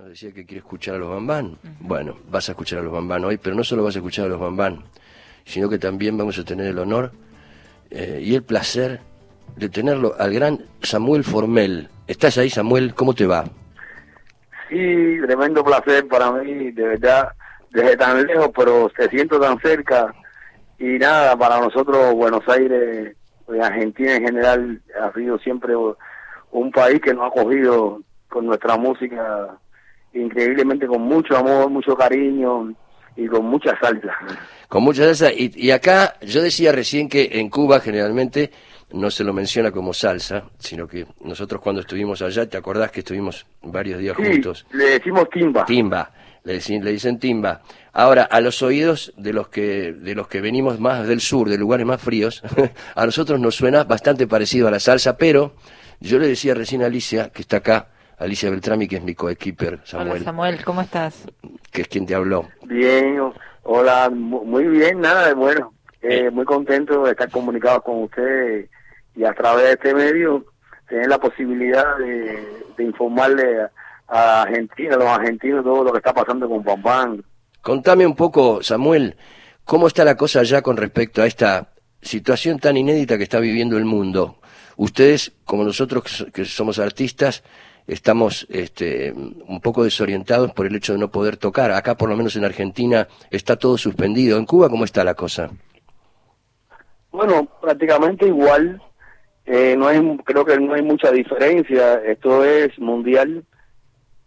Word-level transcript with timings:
Nos 0.00 0.08
decía 0.08 0.32
que 0.32 0.46
quiere 0.46 0.60
escuchar 0.60 0.94
a 0.94 0.98
los 0.98 1.10
bambán. 1.10 1.58
Bueno, 1.78 2.16
vas 2.30 2.48
a 2.48 2.52
escuchar 2.52 2.78
a 2.78 2.82
los 2.82 2.90
bambán 2.90 3.22
hoy, 3.22 3.36
pero 3.36 3.54
no 3.54 3.62
solo 3.62 3.84
vas 3.84 3.94
a 3.96 3.98
escuchar 3.98 4.24
a 4.24 4.28
los 4.28 4.40
bambán, 4.40 4.82
sino 5.44 5.68
que 5.68 5.78
también 5.78 6.16
vamos 6.16 6.38
a 6.38 6.44
tener 6.44 6.68
el 6.68 6.78
honor 6.78 7.12
eh, 7.90 8.18
y 8.22 8.34
el 8.34 8.42
placer 8.42 9.00
de 9.56 9.68
tenerlo 9.68 10.14
al 10.18 10.32
gran 10.32 10.60
Samuel 10.80 11.22
Formel. 11.22 11.90
¿Estás 12.06 12.38
ahí, 12.38 12.48
Samuel? 12.48 12.94
¿Cómo 12.94 13.12
te 13.12 13.26
va? 13.26 13.44
Sí, 14.70 15.18
tremendo 15.26 15.62
placer 15.62 16.08
para 16.08 16.32
mí, 16.32 16.70
de 16.70 16.82
verdad, 16.82 17.32
desde 17.70 17.94
tan 17.98 18.26
lejos, 18.26 18.48
pero 18.56 18.90
te 18.96 19.06
siento 19.10 19.38
tan 19.38 19.60
cerca. 19.60 20.14
Y 20.78 20.98
nada, 20.98 21.36
para 21.36 21.60
nosotros 21.60 22.14
Buenos 22.14 22.48
Aires, 22.48 23.14
y 23.54 23.58
Argentina 23.58 24.16
en 24.16 24.24
general, 24.24 24.80
ha 24.98 25.12
sido 25.12 25.38
siempre 25.40 25.74
un 25.76 26.72
país 26.72 27.02
que 27.02 27.12
nos 27.12 27.24
ha 27.24 27.26
acogido 27.26 28.00
con 28.30 28.46
nuestra 28.46 28.78
música 28.78 29.58
increíblemente 30.14 30.86
con 30.86 31.02
mucho 31.02 31.36
amor, 31.36 31.70
mucho 31.70 31.96
cariño 31.96 32.74
y 33.16 33.26
con 33.26 33.44
mucha 33.46 33.78
salsa. 33.80 34.14
Con 34.68 34.82
mucha 34.82 35.04
salsa. 35.04 35.32
Y, 35.32 35.52
y 35.54 35.70
acá 35.70 36.16
yo 36.22 36.42
decía 36.42 36.72
recién 36.72 37.08
que 37.08 37.28
en 37.32 37.48
Cuba 37.50 37.80
generalmente 37.80 38.50
no 38.92 39.10
se 39.10 39.22
lo 39.24 39.32
menciona 39.32 39.70
como 39.70 39.92
salsa, 39.94 40.44
sino 40.58 40.86
que 40.88 41.06
nosotros 41.22 41.60
cuando 41.60 41.80
estuvimos 41.82 42.22
allá, 42.22 42.48
¿te 42.48 42.56
acordás 42.56 42.90
que 42.90 43.00
estuvimos 43.00 43.46
varios 43.62 44.00
días 44.00 44.16
Sí, 44.18 44.24
juntos? 44.24 44.66
le 44.72 44.84
decimos 44.84 45.28
timba. 45.30 45.64
Timba, 45.64 46.10
le 46.42 46.54
dicen, 46.54 46.84
le 46.84 46.90
dicen 46.92 47.18
timba. 47.20 47.62
Ahora, 47.92 48.24
a 48.24 48.40
los 48.40 48.62
oídos 48.62 49.12
de 49.16 49.32
los 49.32 49.48
que 49.48 49.92
de 49.92 50.14
los 50.14 50.26
que 50.28 50.40
venimos 50.40 50.80
más 50.80 51.06
del 51.06 51.20
sur, 51.20 51.48
de 51.48 51.58
lugares 51.58 51.86
más 51.86 52.00
fríos, 52.00 52.42
a 52.96 53.04
nosotros 53.06 53.38
nos 53.40 53.54
suena 53.54 53.84
bastante 53.84 54.26
parecido 54.26 54.66
a 54.66 54.70
la 54.72 54.80
salsa, 54.80 55.16
pero 55.16 55.54
yo 56.00 56.18
le 56.18 56.26
decía 56.28 56.54
recién 56.54 56.82
a 56.82 56.86
Alicia, 56.86 57.30
que 57.30 57.42
está 57.42 57.58
acá, 57.58 57.88
Alicia 58.20 58.50
Beltrami, 58.50 58.86
que 58.86 58.96
es 58.96 59.02
mi 59.02 59.14
coequiper, 59.14 59.80
Samuel, 59.84 60.10
Hola 60.12 60.24
Samuel, 60.24 60.64
¿cómo 60.64 60.80
estás? 60.82 61.24
que 61.72 61.82
es 61.82 61.88
quien 61.88 62.06
te 62.06 62.14
habló. 62.14 62.48
Bien, 62.66 63.18
hola, 63.62 64.10
mu- 64.10 64.44
muy 64.44 64.64
bien, 64.66 65.00
nada, 65.00 65.32
bueno, 65.34 65.72
eh, 66.02 66.30
muy 66.30 66.44
contento 66.44 67.04
de 67.04 67.12
estar 67.12 67.30
comunicado 67.30 67.82
con 67.82 68.02
ustedes 68.04 68.68
y 69.16 69.24
a 69.24 69.32
través 69.32 69.64
de 69.64 69.72
este 69.72 69.94
medio 69.94 70.44
tener 70.88 71.08
la 71.08 71.18
posibilidad 71.18 71.96
de, 71.98 72.62
de 72.76 72.84
informarle 72.84 73.62
a, 73.62 73.70
a 74.08 74.42
Argentina, 74.42 74.94
a 74.96 74.98
los 74.98 75.08
argentinos, 75.08 75.64
todo 75.64 75.84
lo 75.84 75.92
que 75.92 75.98
está 75.98 76.12
pasando 76.12 76.48
con 76.48 76.62
Bambán. 76.62 77.24
Contame 77.62 78.06
un 78.06 78.16
poco, 78.16 78.62
Samuel, 78.62 79.16
cómo 79.64 79.86
está 79.86 80.04
la 80.04 80.16
cosa 80.16 80.40
allá 80.40 80.62
con 80.62 80.76
respecto 80.76 81.22
a 81.22 81.26
esta 81.26 81.68
situación 82.02 82.58
tan 82.58 82.76
inédita 82.76 83.16
que 83.16 83.22
está 83.24 83.38
viviendo 83.38 83.78
el 83.78 83.84
mundo. 83.84 84.36
Ustedes, 84.76 85.32
como 85.44 85.64
nosotros 85.64 86.02
que 86.02 86.08
so- 86.10 86.26
que 86.32 86.44
somos 86.44 86.78
artistas, 86.78 87.44
estamos 87.92 88.46
este, 88.50 89.12
un 89.12 89.60
poco 89.60 89.84
desorientados 89.84 90.52
por 90.52 90.66
el 90.66 90.74
hecho 90.76 90.92
de 90.92 90.98
no 90.98 91.10
poder 91.10 91.36
tocar. 91.36 91.70
Acá, 91.72 91.96
por 91.96 92.08
lo 92.08 92.16
menos 92.16 92.36
en 92.36 92.44
Argentina, 92.44 93.08
está 93.30 93.56
todo 93.56 93.76
suspendido. 93.78 94.38
¿En 94.38 94.46
Cuba 94.46 94.68
cómo 94.68 94.84
está 94.84 95.04
la 95.04 95.14
cosa? 95.14 95.50
Bueno, 97.12 97.46
prácticamente 97.60 98.26
igual. 98.26 98.80
Eh, 99.46 99.74
no 99.76 99.88
hay, 99.88 100.00
creo 100.24 100.44
que 100.44 100.58
no 100.60 100.74
hay 100.74 100.82
mucha 100.82 101.10
diferencia. 101.10 101.94
Esto 102.04 102.44
es 102.44 102.78
mundial 102.78 103.44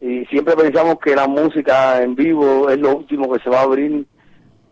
y 0.02 0.26
siempre 0.26 0.56
pensamos 0.56 0.98
que 1.00 1.16
la 1.16 1.28
música 1.28 2.02
en 2.04 2.14
vivo 2.16 2.70
es 2.70 2.78
lo 2.80 2.98
último 2.98 3.32
que 3.32 3.42
se 3.42 3.50
va 3.50 3.60
a 3.62 3.64
abrir. 3.64 4.06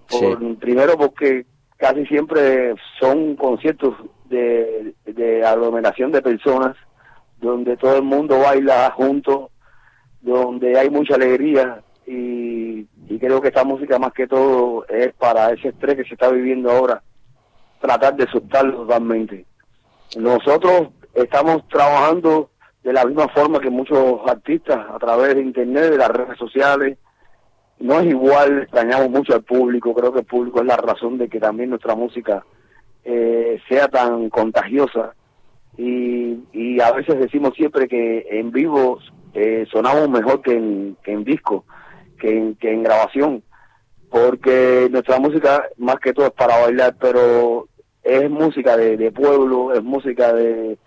Por- 0.09 0.39
Sí. 0.39 0.57
Primero 0.59 0.97
porque 0.97 1.45
casi 1.77 2.05
siempre 2.05 2.75
son 2.99 3.37
conciertos 3.37 3.95
de, 4.25 4.93
de 5.05 5.45
aglomeración 5.45 6.11
de 6.11 6.21
personas 6.21 6.75
donde 7.41 7.75
todo 7.75 7.97
el 7.97 8.03
mundo 8.03 8.39
baila 8.39 8.91
junto, 8.91 9.49
donde 10.21 10.77
hay 10.77 10.89
mucha 10.89 11.15
alegría 11.15 11.81
y, 12.05 12.87
creo 13.19 13.39
que 13.39 13.49
esta 13.49 13.63
música 13.63 13.99
más 13.99 14.13
que 14.13 14.25
todo 14.25 14.83
es 14.87 15.13
para 15.13 15.51
ese 15.51 15.67
estrés 15.67 15.95
que 15.95 16.05
se 16.05 16.15
está 16.15 16.29
viviendo 16.29 16.71
ahora 16.71 17.03
tratar 17.79 18.15
de 18.15 18.25
soltarlo 18.27 18.77
totalmente. 18.77 19.45
Nosotros 20.17 20.89
estamos 21.13 21.67
trabajando 21.67 22.49
de 22.83 22.93
la 22.93 23.05
misma 23.05 23.27
forma 23.27 23.59
que 23.59 23.69
muchos 23.69 24.21
artistas 24.27 24.79
a 24.89 24.97
través 24.97 25.35
de 25.35 25.41
internet, 25.41 25.91
de 25.91 25.97
las 25.97 26.09
redes 26.09 26.37
sociales. 26.37 26.97
No 27.79 27.99
es 27.99 28.07
igual, 28.07 28.63
extrañamos 28.63 29.09
mucho 29.09 29.33
al 29.33 29.43
público, 29.43 29.93
creo 29.93 30.11
que 30.11 30.19
el 30.19 30.25
público 30.25 30.61
es 30.61 30.65
la 30.65 30.77
razón 30.77 31.17
de 31.17 31.29
que 31.29 31.39
también 31.39 31.69
nuestra 31.69 31.95
música 31.95 32.43
eh, 33.03 33.59
sea 33.67 33.87
tan 33.87 34.29
contagiosa. 34.29 35.13
Y, 35.83 36.37
y 36.53 36.79
a 36.79 36.91
veces 36.91 37.17
decimos 37.19 37.53
siempre 37.55 37.87
que 37.87 38.27
en 38.29 38.51
vivo 38.51 38.99
eh, 39.33 39.65
sonamos 39.71 40.07
mejor 40.09 40.41
que 40.43 40.53
en, 40.53 40.95
que 41.03 41.11
en 41.11 41.23
disco, 41.23 41.65
que 42.19 42.55
en, 42.61 42.83
grabación 42.83 43.41
porque 44.09 44.89
nuestra 44.91 45.17
música 45.19 45.63
más 45.77 45.95
que 45.95 46.13
todo 46.13 46.27
es 46.27 46.33
para 46.33 46.61
bailar, 46.61 46.95
pero 46.99 47.67
es 48.03 48.29
música 48.29 48.75
de, 48.77 49.11
pueblo, 49.11 49.73
es 49.73 49.81
música 49.81 50.33
de, 50.33 50.77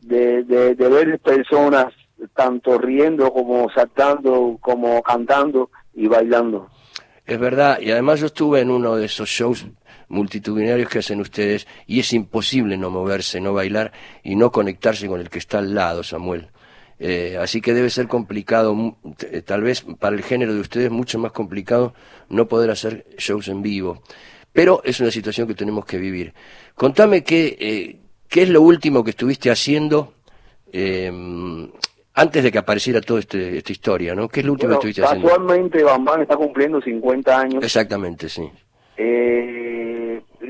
de 0.00 0.74
ver 0.88 1.20
personas 1.20 1.92
tanto 2.34 2.78
riendo 2.78 3.32
como 3.32 3.70
saltando, 3.70 4.56
como 4.60 5.02
cantando 5.02 5.70
y 5.94 6.08
bailando. 6.08 6.68
Es 7.26 7.38
verdad, 7.38 7.78
y 7.80 7.90
además 7.90 8.20
yo 8.20 8.26
estuve 8.26 8.60
en 8.60 8.70
uno 8.70 8.96
de 8.96 9.04
esos 9.04 9.28
shows 9.28 9.66
multitudinarios 10.08 10.88
que 10.88 10.98
hacen 11.00 11.20
ustedes 11.20 11.66
y 11.86 12.00
es 12.00 12.12
imposible 12.12 12.76
no 12.76 12.90
moverse, 12.90 13.40
no 13.40 13.52
bailar 13.54 13.92
y 14.22 14.36
no 14.36 14.50
conectarse 14.52 15.06
con 15.08 15.20
el 15.20 15.30
que 15.30 15.38
está 15.38 15.58
al 15.58 15.74
lado, 15.74 16.02
Samuel. 16.02 16.48
Eh, 16.98 17.36
así 17.40 17.60
que 17.60 17.74
debe 17.74 17.90
ser 17.90 18.06
complicado, 18.06 18.96
t- 19.16 19.42
tal 19.42 19.62
vez 19.62 19.84
para 19.98 20.14
el 20.14 20.22
género 20.22 20.54
de 20.54 20.60
ustedes 20.60 20.90
mucho 20.90 21.18
más 21.18 21.32
complicado 21.32 21.94
no 22.28 22.46
poder 22.46 22.70
hacer 22.70 23.06
shows 23.18 23.48
en 23.48 23.60
vivo. 23.62 24.02
Pero 24.52 24.82
es 24.84 25.00
una 25.00 25.10
situación 25.10 25.48
que 25.48 25.54
tenemos 25.54 25.84
que 25.84 25.96
vivir. 25.98 26.32
Contame 26.74 27.24
qué, 27.24 27.56
eh, 27.58 27.96
qué 28.28 28.42
es 28.42 28.50
lo 28.50 28.62
último 28.62 29.02
que 29.02 29.10
estuviste 29.10 29.50
haciendo 29.50 30.14
eh, 30.72 31.10
antes 32.14 32.44
de 32.44 32.52
que 32.52 32.58
apareciera 32.58 33.00
toda 33.00 33.20
este, 33.20 33.56
esta 33.56 33.72
historia, 33.72 34.14
¿no? 34.14 34.28
¿Qué 34.28 34.40
es 34.40 34.46
lo 34.46 34.52
último 34.52 34.68
Bueno, 34.74 34.80
que 34.82 34.90
estuviste 34.90 35.02
haciendo? 35.04 35.28
casualmente 35.28 35.82
Bambán 35.82 36.20
está 36.22 36.36
cumpliendo 36.36 36.80
50 36.82 37.40
años. 37.40 37.64
Exactamente, 37.64 38.28
sí. 38.28 38.42
Eh, 38.98 39.81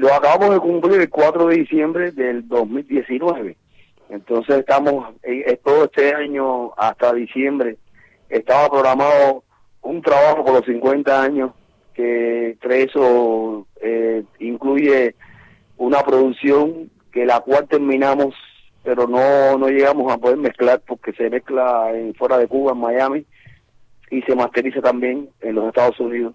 lo 0.03 0.13
acabamos 0.13 0.51
de 0.51 0.59
cumplir 0.59 1.01
el 1.01 1.09
4 1.09 1.47
de 1.47 1.59
diciembre 1.59 2.11
del 2.11 2.49
2019. 2.49 3.57
Entonces 4.09 4.57
estamos, 4.57 5.15
eh, 5.23 5.57
todo 5.63 5.85
este 5.85 6.13
año 6.13 6.73
hasta 6.77 7.13
diciembre, 7.13 7.77
estaba 8.29 8.69
programado 8.69 9.45
un 9.83 10.03
trabajo 10.03 10.45
por 10.45 10.55
los 10.55 10.65
50 10.65 11.23
años, 11.23 11.53
que 11.95 12.51
entre 12.51 12.83
eso 12.83 13.69
eh, 13.81 14.25
incluye 14.41 15.15
una 15.77 16.03
producción 16.03 16.91
que 17.13 17.25
la 17.25 17.39
cual 17.39 17.69
terminamos, 17.69 18.35
pero 18.83 19.07
no, 19.07 19.57
no 19.57 19.69
llegamos 19.69 20.13
a 20.13 20.19
poder 20.19 20.37
mezclar 20.37 20.83
porque 20.85 21.13
se 21.13 21.31
mezcla 21.31 21.93
en 21.95 22.13
fuera 22.15 22.39
de 22.39 22.49
Cuba, 22.49 22.73
en 22.73 22.79
Miami, 22.79 23.25
y 24.11 24.21
se 24.23 24.35
masteriza 24.35 24.81
también 24.81 25.29
en 25.43 25.55
los 25.55 25.69
Estados 25.69 26.01
Unidos 26.01 26.35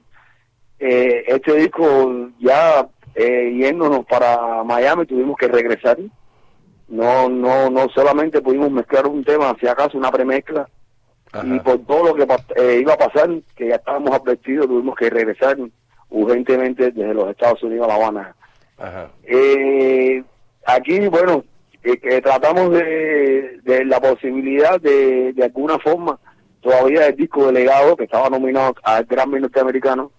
eh, 0.80 1.24
este 1.28 1.56
disco 1.56 2.30
ya 2.40 2.88
eh, 3.18 3.54
yéndonos 3.58 4.06
para 4.06 4.64
Miami 4.64 5.06
tuvimos 5.06 5.36
que 5.38 5.48
regresar 5.48 5.98
no 6.88 7.28
no 7.30 7.70
no 7.70 7.90
solamente 7.90 8.42
pudimos 8.42 8.72
mezclar 8.72 9.08
un 9.08 9.24
tema 9.24 9.56
si 9.60 9.68
acaso 9.68 9.98
una 9.98 10.12
premezcla 10.12 10.70
Ajá. 11.32 11.46
y 11.46 11.60
por 11.60 11.80
todo 11.86 12.16
lo 12.16 12.16
que 12.16 12.28
eh, 12.56 12.80
iba 12.82 12.94
a 12.94 12.98
pasar 12.98 13.30
que 13.56 13.68
ya 13.70 13.76
estábamos 13.76 14.12
advertidos 14.12 14.68
tuvimos 14.68 14.96
que 14.96 15.10
regresar 15.10 15.58
urgentemente 16.10 16.92
desde 16.92 17.14
los 17.14 17.30
Estados 17.30 17.62
Unidos 17.64 17.86
a 17.86 17.88
La 17.90 17.96
Habana 17.96 18.36
Ajá. 18.78 19.10
eh, 19.24 20.24
aquí, 20.68 21.00
bueno, 21.08 21.44
eh, 21.84 21.98
que 21.98 22.22
tratamos 22.22 22.72
de, 22.72 23.60
de 23.64 23.86
la 23.86 24.00
posibilidad 24.00 24.80
de, 24.80 25.34
de 25.34 25.44
alguna 25.44 25.80
forma, 25.80 26.20
todavía 26.62 27.08
el 27.08 27.16
disco 27.16 27.48
delegado, 27.48 27.96
que 27.96 28.04
estaba 28.04 28.30
nominado 28.30 28.76
al 28.84 29.06
Grammy 29.06 29.40
norteamericano, 29.40 30.12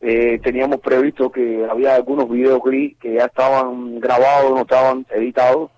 eh, 0.00 0.38
teníamos 0.42 0.80
previsto 0.80 1.30
que 1.30 1.66
había 1.68 1.94
algunos 1.94 2.28
videoclips 2.28 2.98
que 3.00 3.14
ya 3.14 3.24
estaban 3.26 3.98
grabados, 4.00 4.52
no 4.52 4.60
estaban 4.60 5.06
editados. 5.10 5.70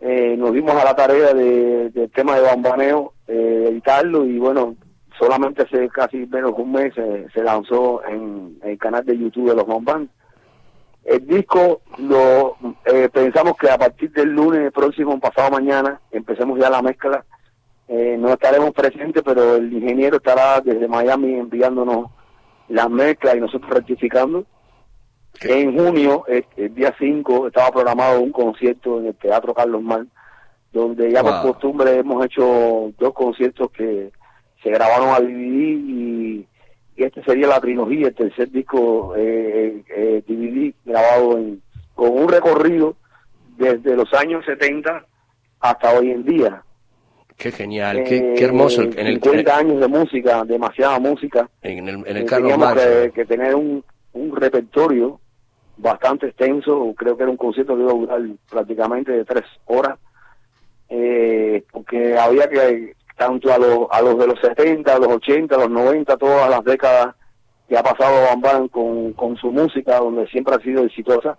Eh, 0.00 0.36
nos 0.36 0.52
dimos 0.52 0.74
a 0.74 0.84
la 0.84 0.94
tarea 0.94 1.32
de- 1.32 1.90
del 1.90 2.10
tema 2.10 2.36
de 2.36 2.42
bambaneo, 2.42 3.14
eh, 3.26 3.68
editarlo 3.70 4.26
y 4.26 4.38
bueno, 4.38 4.76
solamente 5.18 5.62
hace 5.62 5.88
casi 5.88 6.18
menos 6.26 6.54
de 6.54 6.62
un 6.62 6.72
mes 6.72 6.92
se, 6.94 7.42
lanzó 7.42 8.04
en 8.06 8.58
el 8.62 8.76
canal 8.78 9.04
de 9.06 9.16
YouTube 9.16 9.48
de 9.48 9.54
los 9.56 9.66
Bambán. 9.66 10.10
El 11.04 11.26
disco 11.26 11.80
lo 11.98 12.56
eh, 12.84 13.08
pensamos 13.12 13.56
que 13.56 13.70
a 13.70 13.78
partir 13.78 14.10
del 14.12 14.30
lunes 14.30 14.70
próximo, 14.72 15.18
pasado 15.20 15.50
mañana, 15.50 16.00
empecemos 16.10 16.58
ya 16.58 16.68
la 16.68 16.82
mezcla. 16.82 17.24
Eh, 17.88 18.16
no 18.18 18.30
estaremos 18.32 18.72
presentes, 18.72 19.22
pero 19.24 19.56
el 19.56 19.72
ingeniero 19.72 20.16
estará 20.16 20.60
desde 20.60 20.88
Miami 20.88 21.34
enviándonos 21.34 22.10
las 22.68 22.90
mezclas 22.90 23.36
y 23.36 23.40
nosotros 23.40 23.70
rectificando. 23.70 24.44
¿Qué? 25.38 25.60
En 25.60 25.76
junio, 25.76 26.24
el, 26.28 26.44
el 26.56 26.74
día 26.74 26.94
5, 26.98 27.48
estaba 27.48 27.70
programado 27.70 28.20
un 28.20 28.32
concierto 28.32 29.00
en 29.00 29.06
el 29.06 29.14
Teatro 29.14 29.52
Carlos 29.52 29.82
Mar, 29.82 30.06
donde 30.72 31.10
ya 31.10 31.22
Wow. 31.22 31.30
por 31.32 31.52
costumbre 31.52 31.98
hemos 31.98 32.24
hecho 32.24 32.92
dos 32.98 33.12
conciertos 33.12 33.70
que 33.70 34.10
se 34.62 34.70
grabaron 34.70 35.10
a 35.10 35.20
DVD 35.20 35.60
y, 35.60 36.46
este 36.96 37.22
sería 37.24 37.46
la 37.46 37.60
trilogía, 37.60 38.08
el 38.08 38.14
tercer 38.14 38.50
disco 38.50 39.14
eh, 39.16 39.82
eh, 39.94 40.22
DVD 40.26 40.72
grabado 40.84 41.38
con 41.94 42.08
un 42.10 42.28
recorrido 42.28 42.96
desde 43.58 43.94
los 43.94 44.12
años 44.14 44.44
70 44.46 45.04
hasta 45.60 45.92
hoy 45.92 46.10
en 46.10 46.24
día. 46.24 46.62
Qué 47.36 47.52
genial, 47.52 48.02
qué, 48.04 48.34
hermoso. 48.38 48.82
En 48.82 49.20
50 49.20 49.56
años 49.56 49.80
de 49.80 49.88
música, 49.88 50.44
demasiada 50.44 50.98
música. 50.98 51.48
En 51.60 51.86
el, 51.86 52.06
en 52.06 52.16
el 52.16 52.24
Carlos 52.24 52.56
Marx. 52.56 52.82
Que, 52.82 53.12
que, 53.14 53.24
tener 53.26 53.54
un, 53.54 53.84
un 54.14 54.34
repertorio 54.34 55.20
bastante 55.76 56.28
extenso, 56.28 56.94
creo 56.96 57.16
que 57.16 57.24
era 57.24 57.30
un 57.30 57.36
concierto 57.36 57.76
que 57.76 57.82
iba 57.82 57.92
a 57.92 57.94
durar 57.94 58.20
prácticamente 58.48 59.12
de 59.12 59.24
tres 59.24 59.44
horas, 59.66 59.98
eh, 60.88 61.64
porque 61.70 62.16
había 62.16 62.48
que, 62.48 62.94
tanto 63.16 63.52
a, 63.52 63.58
los 63.58 63.86
a 63.90 64.00
los 64.00 64.18
de 64.18 64.26
los 64.26 64.40
70, 64.40 64.94
a 64.94 64.98
los 64.98 65.08
80, 65.08 65.54
a 65.54 65.58
los 65.58 65.70
90, 65.70 66.16
todas 66.16 66.48
las 66.48 66.64
décadas 66.64 67.14
que 67.68 67.76
ha 67.76 67.82
pasado 67.82 68.24
Bambam 68.28 68.68
con, 68.68 69.12
con 69.12 69.36
su 69.36 69.50
música, 69.50 69.98
donde 69.98 70.26
siempre 70.28 70.54
ha 70.54 70.60
sido 70.60 70.84
exitosa. 70.84 71.36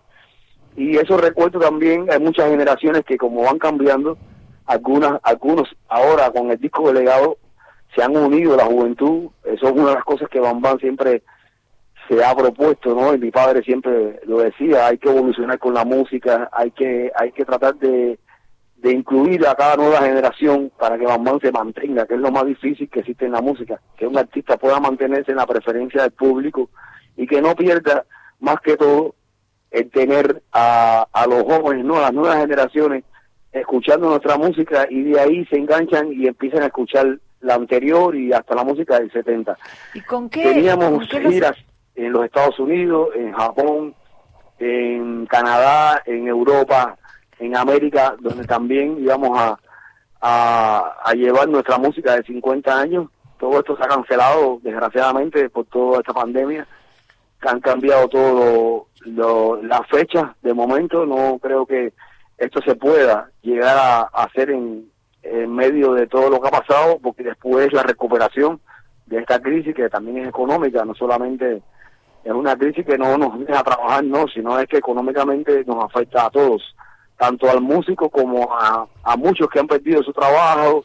Y 0.76 0.98
eso 0.98 1.18
recuerdo 1.18 1.60
también, 1.60 2.08
hay 2.12 2.20
muchas 2.20 2.50
generaciones 2.50 3.04
que 3.04 3.18
como 3.18 3.44
van 3.44 3.58
cambiando, 3.58 4.18
algunas 4.68 5.20
algunos 5.24 5.70
ahora 5.88 6.30
con 6.32 6.52
el 6.52 6.60
disco 6.60 6.92
delegado 6.92 7.38
se 7.96 8.04
han 8.04 8.16
unido 8.16 8.56
la 8.56 8.66
juventud, 8.66 9.30
eso 9.44 9.68
es 9.68 9.72
una 9.72 9.90
de 9.90 9.96
las 9.96 10.04
cosas 10.04 10.30
que 10.30 10.40
Bambam 10.40 10.78
siempre 10.80 11.24
se 12.08 12.24
ha 12.24 12.36
propuesto, 12.36 12.94
¿no? 12.94 13.14
Y 13.14 13.18
mi 13.18 13.32
padre 13.32 13.64
siempre 13.64 14.20
lo 14.26 14.40
decía, 14.40 14.88
hay 14.88 14.98
que 14.98 15.10
evolucionar 15.10 15.58
con 15.58 15.74
la 15.74 15.84
música, 15.84 16.50
hay 16.52 16.72
que 16.72 17.12
hay 17.16 17.32
que 17.32 17.46
tratar 17.46 17.76
de 17.76 18.20
de 18.78 18.92
incluir 18.92 19.46
a 19.48 19.56
cada 19.56 19.76
nueva 19.76 20.02
generación 20.02 20.72
para 20.78 21.00
que 21.00 21.06
Bambam 21.06 21.40
se 21.40 21.52
mantenga, 21.52 22.06
que 22.06 22.14
es 22.14 22.20
lo 22.20 22.32
más 22.32 22.46
difícil 22.46 22.88
que 22.90 23.00
existe 23.00 23.26
en 23.26 23.32
la 23.32 23.42
música, 23.42 23.82
que 23.98 24.06
un 24.06 24.18
artista 24.18 24.58
pueda 24.58 24.80
mantenerse 24.80 25.32
en 25.32 25.38
la 25.38 25.48
preferencia 25.48 26.04
del 26.04 26.12
público 26.12 26.70
y 27.16 27.26
que 27.26 27.42
no 27.42 27.56
pierda 27.56 28.06
más 28.40 28.60
que 28.62 28.78
todo 28.78 29.16
el 29.72 29.90
tener 29.90 30.44
a, 30.52 31.08
a 31.12 31.26
los 31.26 31.44
jóvenes, 31.44 31.86
no 31.86 31.98
a 31.98 32.02
las 32.02 32.14
nuevas 32.14 32.38
generaciones, 32.38 33.04
escuchando 33.60 34.10
nuestra 34.10 34.38
música 34.38 34.88
y 34.90 35.04
de 35.04 35.20
ahí 35.20 35.46
se 35.46 35.58
enganchan 35.58 36.12
y 36.14 36.28
empiezan 36.28 36.64
a 36.64 36.68
escuchar 36.68 37.20
la 37.42 37.56
anterior 37.56 38.16
y 38.16 38.34
hasta 38.34 38.56
la 38.56 38.64
música 38.64 39.00
del 39.00 39.12
70. 39.12 39.58
¿Y 39.94 40.02
con 40.02 40.30
qué? 40.30 40.54
Teníamos 40.54 41.08
giras 41.08 41.56
en 41.96 42.12
los 42.12 42.26
Estados 42.26 42.60
Unidos, 42.60 43.10
en 43.16 43.32
Japón, 43.34 43.96
en 44.60 45.26
Canadá, 45.28 46.02
en 46.06 46.28
Europa, 46.28 46.98
en 47.40 47.56
América, 47.56 48.16
donde 48.20 48.46
también 48.46 48.98
íbamos 49.00 49.38
a, 49.38 49.60
a, 50.22 51.14
llevar 51.14 51.48
nuestra 51.48 51.78
música 51.78 52.16
de 52.16 52.24
50 52.24 52.80
años. 52.80 53.10
Todo 53.40 53.60
esto 53.60 53.78
se 53.78 53.84
ha 53.84 53.88
cancelado, 53.88 54.60
desgraciadamente, 54.64 55.50
por 55.50 55.66
toda 55.66 56.00
esta 56.00 56.14
pandemia, 56.14 56.68
han 57.42 57.60
cambiado 57.60 58.08
todo 58.08 58.88
lo, 59.06 59.62
las 59.62 59.88
fechas 59.88 60.26
de 60.42 60.54
momento. 60.54 61.06
No 61.06 61.38
creo 61.40 61.66
que 61.66 61.94
esto 62.38 62.62
se 62.62 62.76
pueda 62.76 63.32
llegar 63.42 63.78
a, 63.78 64.02
hacer 64.24 64.52
en, 64.52 64.90
en 65.24 65.54
medio 65.54 65.94
de 65.94 66.08
todo 66.08 66.30
lo 66.30 66.40
que 66.40 66.48
ha 66.48 66.52
pasado, 66.52 67.00
porque 67.02 67.24
después 67.24 67.72
la 67.74 67.84
recuperación 67.84 68.60
de 69.06 69.20
esta 69.20 69.40
crisis, 69.40 69.74
que 69.74 69.90
también 69.90 70.18
es 70.18 70.28
económica, 70.28 70.86
no 70.86 70.94
solamente 70.94 71.62
es 72.24 72.34
una 72.34 72.56
crisis 72.56 72.86
que 72.86 72.98
no 72.98 73.18
nos 73.18 73.40
deja 73.40 73.64
trabajar, 73.64 74.04
no, 74.04 74.28
sino 74.28 74.60
es 74.60 74.68
que 74.68 74.78
económicamente 74.78 75.64
nos 75.66 75.84
afecta 75.84 76.26
a 76.26 76.30
todos 76.30 76.76
tanto 77.18 77.50
al 77.50 77.62
músico 77.62 78.10
como 78.10 78.54
a, 78.54 78.88
a 79.04 79.18
muchos 79.18 79.50
que 79.50 79.60
han 79.60 79.68
perdido 79.68 80.04
su 80.04 80.14
trabajo, 80.14 80.84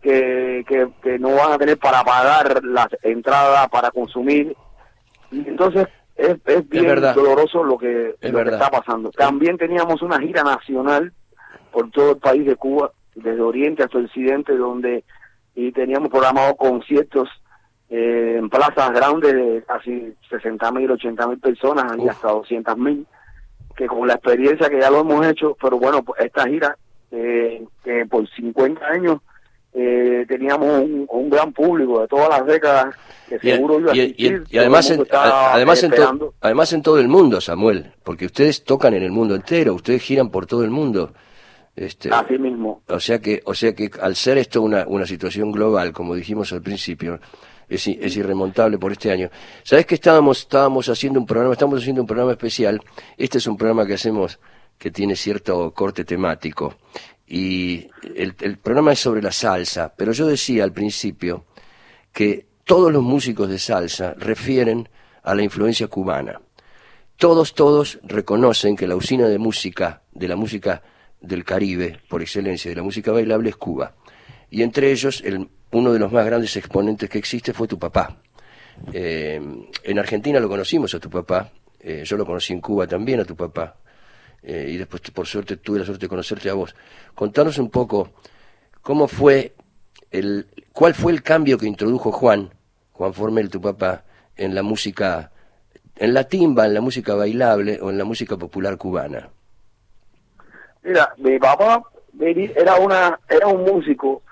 que, 0.00 0.64
que, 1.02 1.18
no 1.18 1.34
van 1.34 1.52
a 1.52 1.58
tener 1.58 1.78
para 1.78 2.02
pagar 2.02 2.62
las 2.64 2.88
entradas 3.02 3.68
para 3.68 3.90
consumir. 3.90 4.56
Y 5.30 5.38
entonces 5.48 5.86
es, 6.16 6.36
es 6.44 6.68
bien 6.68 7.00
doloroso 7.14 7.64
lo 7.64 7.78
que, 7.78 8.14
lo 8.20 8.44
que 8.44 8.50
está 8.50 8.70
pasando. 8.70 9.10
También 9.10 9.56
teníamos 9.58 10.02
una 10.02 10.20
gira 10.20 10.42
nacional 10.42 11.12
por 11.70 11.90
todo 11.90 12.12
el 12.12 12.18
país 12.18 12.46
de 12.46 12.56
Cuba, 12.56 12.92
desde 13.14 13.40
Oriente 13.40 13.82
hasta 13.82 13.98
Occidente, 13.98 14.56
donde 14.56 15.04
y 15.54 15.70
teníamos 15.72 16.08
programado 16.08 16.56
conciertos 16.56 17.28
eh, 17.90 18.36
en 18.38 18.48
plazas 18.48 18.90
grandes 18.90 19.34
de 19.34 19.62
casi 19.66 20.14
60 20.30 20.72
mil, 20.72 20.90
80 20.90 21.26
mil 21.26 21.38
personas 21.38 21.94
y 21.98 22.08
hasta 22.08 22.30
200 22.30 22.78
mil 22.78 23.06
que 23.76 23.86
con 23.86 24.06
la 24.06 24.14
experiencia 24.14 24.68
que 24.68 24.80
ya 24.80 24.90
lo 24.90 25.00
hemos 25.00 25.26
hecho, 25.26 25.56
pero 25.60 25.78
bueno, 25.78 26.02
pues 26.02 26.20
esta 26.24 26.46
gira, 26.46 26.76
eh, 27.10 27.64
que 27.84 28.06
por 28.06 28.28
50 28.28 28.84
años 28.86 29.18
eh, 29.74 30.26
teníamos 30.28 30.84
un, 31.08 31.30
gran 31.30 31.52
público 31.52 32.02
de 32.02 32.08
todas 32.08 32.28
las 32.28 32.46
décadas 32.46 32.94
que 33.28 33.38
seguro 33.38 33.80
iba 33.80 33.92
a 33.92 33.96
y, 33.96 34.58
además, 34.58 34.90
en, 34.90 35.06
además, 35.10 35.82
en 35.82 35.92
además 36.40 36.72
en 36.74 36.82
todo 36.82 36.98
el 36.98 37.08
mundo, 37.08 37.40
Samuel, 37.40 37.92
porque 38.02 38.26
ustedes 38.26 38.64
tocan 38.64 38.92
en 38.92 39.02
el 39.02 39.12
mundo 39.12 39.34
entero, 39.34 39.74
ustedes 39.74 40.02
giran 40.02 40.30
por 40.30 40.46
todo 40.46 40.62
el 40.62 40.70
mundo. 40.70 41.12
Este, 41.74 42.10
Así 42.12 42.38
mismo. 42.38 42.82
O 42.88 43.00
sea 43.00 43.18
que, 43.18 43.40
o 43.46 43.54
sea 43.54 43.74
que 43.74 43.90
al 44.00 44.14
ser 44.14 44.36
esto 44.36 44.60
una, 44.60 44.84
una 44.86 45.06
situación 45.06 45.50
global, 45.50 45.92
como 45.92 46.14
dijimos 46.14 46.52
al 46.52 46.60
principio, 46.60 47.18
es, 47.66 47.86
es, 47.88 48.16
irremontable 48.16 48.76
por 48.76 48.92
este 48.92 49.10
año. 49.10 49.30
¿Sabes 49.62 49.86
que 49.86 49.94
estábamos, 49.94 50.40
estábamos 50.40 50.90
haciendo 50.90 51.18
un 51.18 51.24
programa, 51.24 51.54
estamos 51.54 51.80
haciendo 51.80 52.02
un 52.02 52.06
programa 52.06 52.32
especial? 52.32 52.82
Este 53.16 53.38
es 53.38 53.46
un 53.46 53.56
programa 53.56 53.86
que 53.86 53.94
hacemos 53.94 54.38
que 54.82 54.90
tiene 54.90 55.14
cierto 55.14 55.72
corte 55.72 56.04
temático. 56.04 56.74
Y 57.24 57.86
el, 58.16 58.34
programa 58.58 58.90
es 58.90 58.98
sobre 58.98 59.22
la 59.22 59.30
salsa, 59.30 59.94
pero 59.96 60.10
yo 60.10 60.26
decía 60.26 60.64
al 60.64 60.72
principio 60.72 61.44
que 62.12 62.48
todos 62.64 62.92
los 62.92 63.04
músicos 63.04 63.48
de 63.48 63.60
salsa 63.60 64.12
refieren 64.18 64.88
a 65.22 65.36
la 65.36 65.44
influencia 65.44 65.86
cubana. 65.86 66.40
Todos, 67.16 67.54
todos 67.54 68.00
reconocen 68.02 68.74
que 68.74 68.88
la 68.88 68.96
usina 68.96 69.28
de 69.28 69.38
música, 69.38 70.02
de 70.10 70.26
la 70.26 70.34
música 70.34 70.82
del 71.20 71.44
Caribe, 71.44 72.00
por 72.08 72.20
excelencia, 72.20 72.68
de 72.68 72.76
la 72.76 72.82
música 72.82 73.12
bailable, 73.12 73.50
es 73.50 73.56
Cuba. 73.56 73.94
Y 74.50 74.62
entre 74.62 74.90
ellos, 74.90 75.22
el 75.24 75.48
uno 75.70 75.92
de 75.92 76.00
los 76.00 76.10
más 76.10 76.26
grandes 76.26 76.56
exponentes 76.56 77.08
que 77.08 77.18
existe 77.18 77.52
fue 77.52 77.68
tu 77.68 77.78
papá. 77.78 78.16
Eh, 78.92 79.40
en 79.84 79.98
Argentina 80.00 80.40
lo 80.40 80.48
conocimos 80.48 80.92
a 80.96 80.98
tu 80.98 81.08
papá, 81.08 81.52
eh, 81.78 82.02
yo 82.04 82.16
lo 82.16 82.26
conocí 82.26 82.52
en 82.52 82.60
Cuba 82.60 82.88
también 82.88 83.20
a 83.20 83.24
tu 83.24 83.36
papá, 83.36 83.76
eh, 84.42 84.66
y 84.70 84.76
después 84.76 85.02
por 85.12 85.26
suerte 85.26 85.56
tuve 85.56 85.78
la 85.78 85.84
suerte 85.84 86.06
de 86.06 86.08
conocerte 86.08 86.50
a 86.50 86.54
vos. 86.54 86.74
Contanos 87.14 87.58
un 87.58 87.70
poco 87.70 88.10
cómo 88.80 89.06
fue 89.08 89.54
el, 90.10 90.46
cuál 90.72 90.94
fue 90.94 91.12
el 91.12 91.22
cambio 91.22 91.58
que 91.58 91.66
introdujo 91.66 92.12
Juan, 92.12 92.50
Juan 92.92 93.14
Formel, 93.14 93.50
tu 93.50 93.60
papá, 93.60 94.04
en 94.36 94.54
la 94.54 94.62
música, 94.62 95.30
en 95.96 96.14
la 96.14 96.24
timba, 96.24 96.66
en 96.66 96.74
la 96.74 96.80
música 96.80 97.14
bailable 97.14 97.78
o 97.80 97.90
en 97.90 97.98
la 97.98 98.04
música 98.04 98.36
popular 98.36 98.76
cubana. 98.76 99.30
Mira, 100.82 101.14
mi 101.18 101.38
papá 101.38 101.82
era 102.20 102.76
una, 102.76 103.18
era 103.28 103.46
un 103.46 103.64
músico 103.64 104.22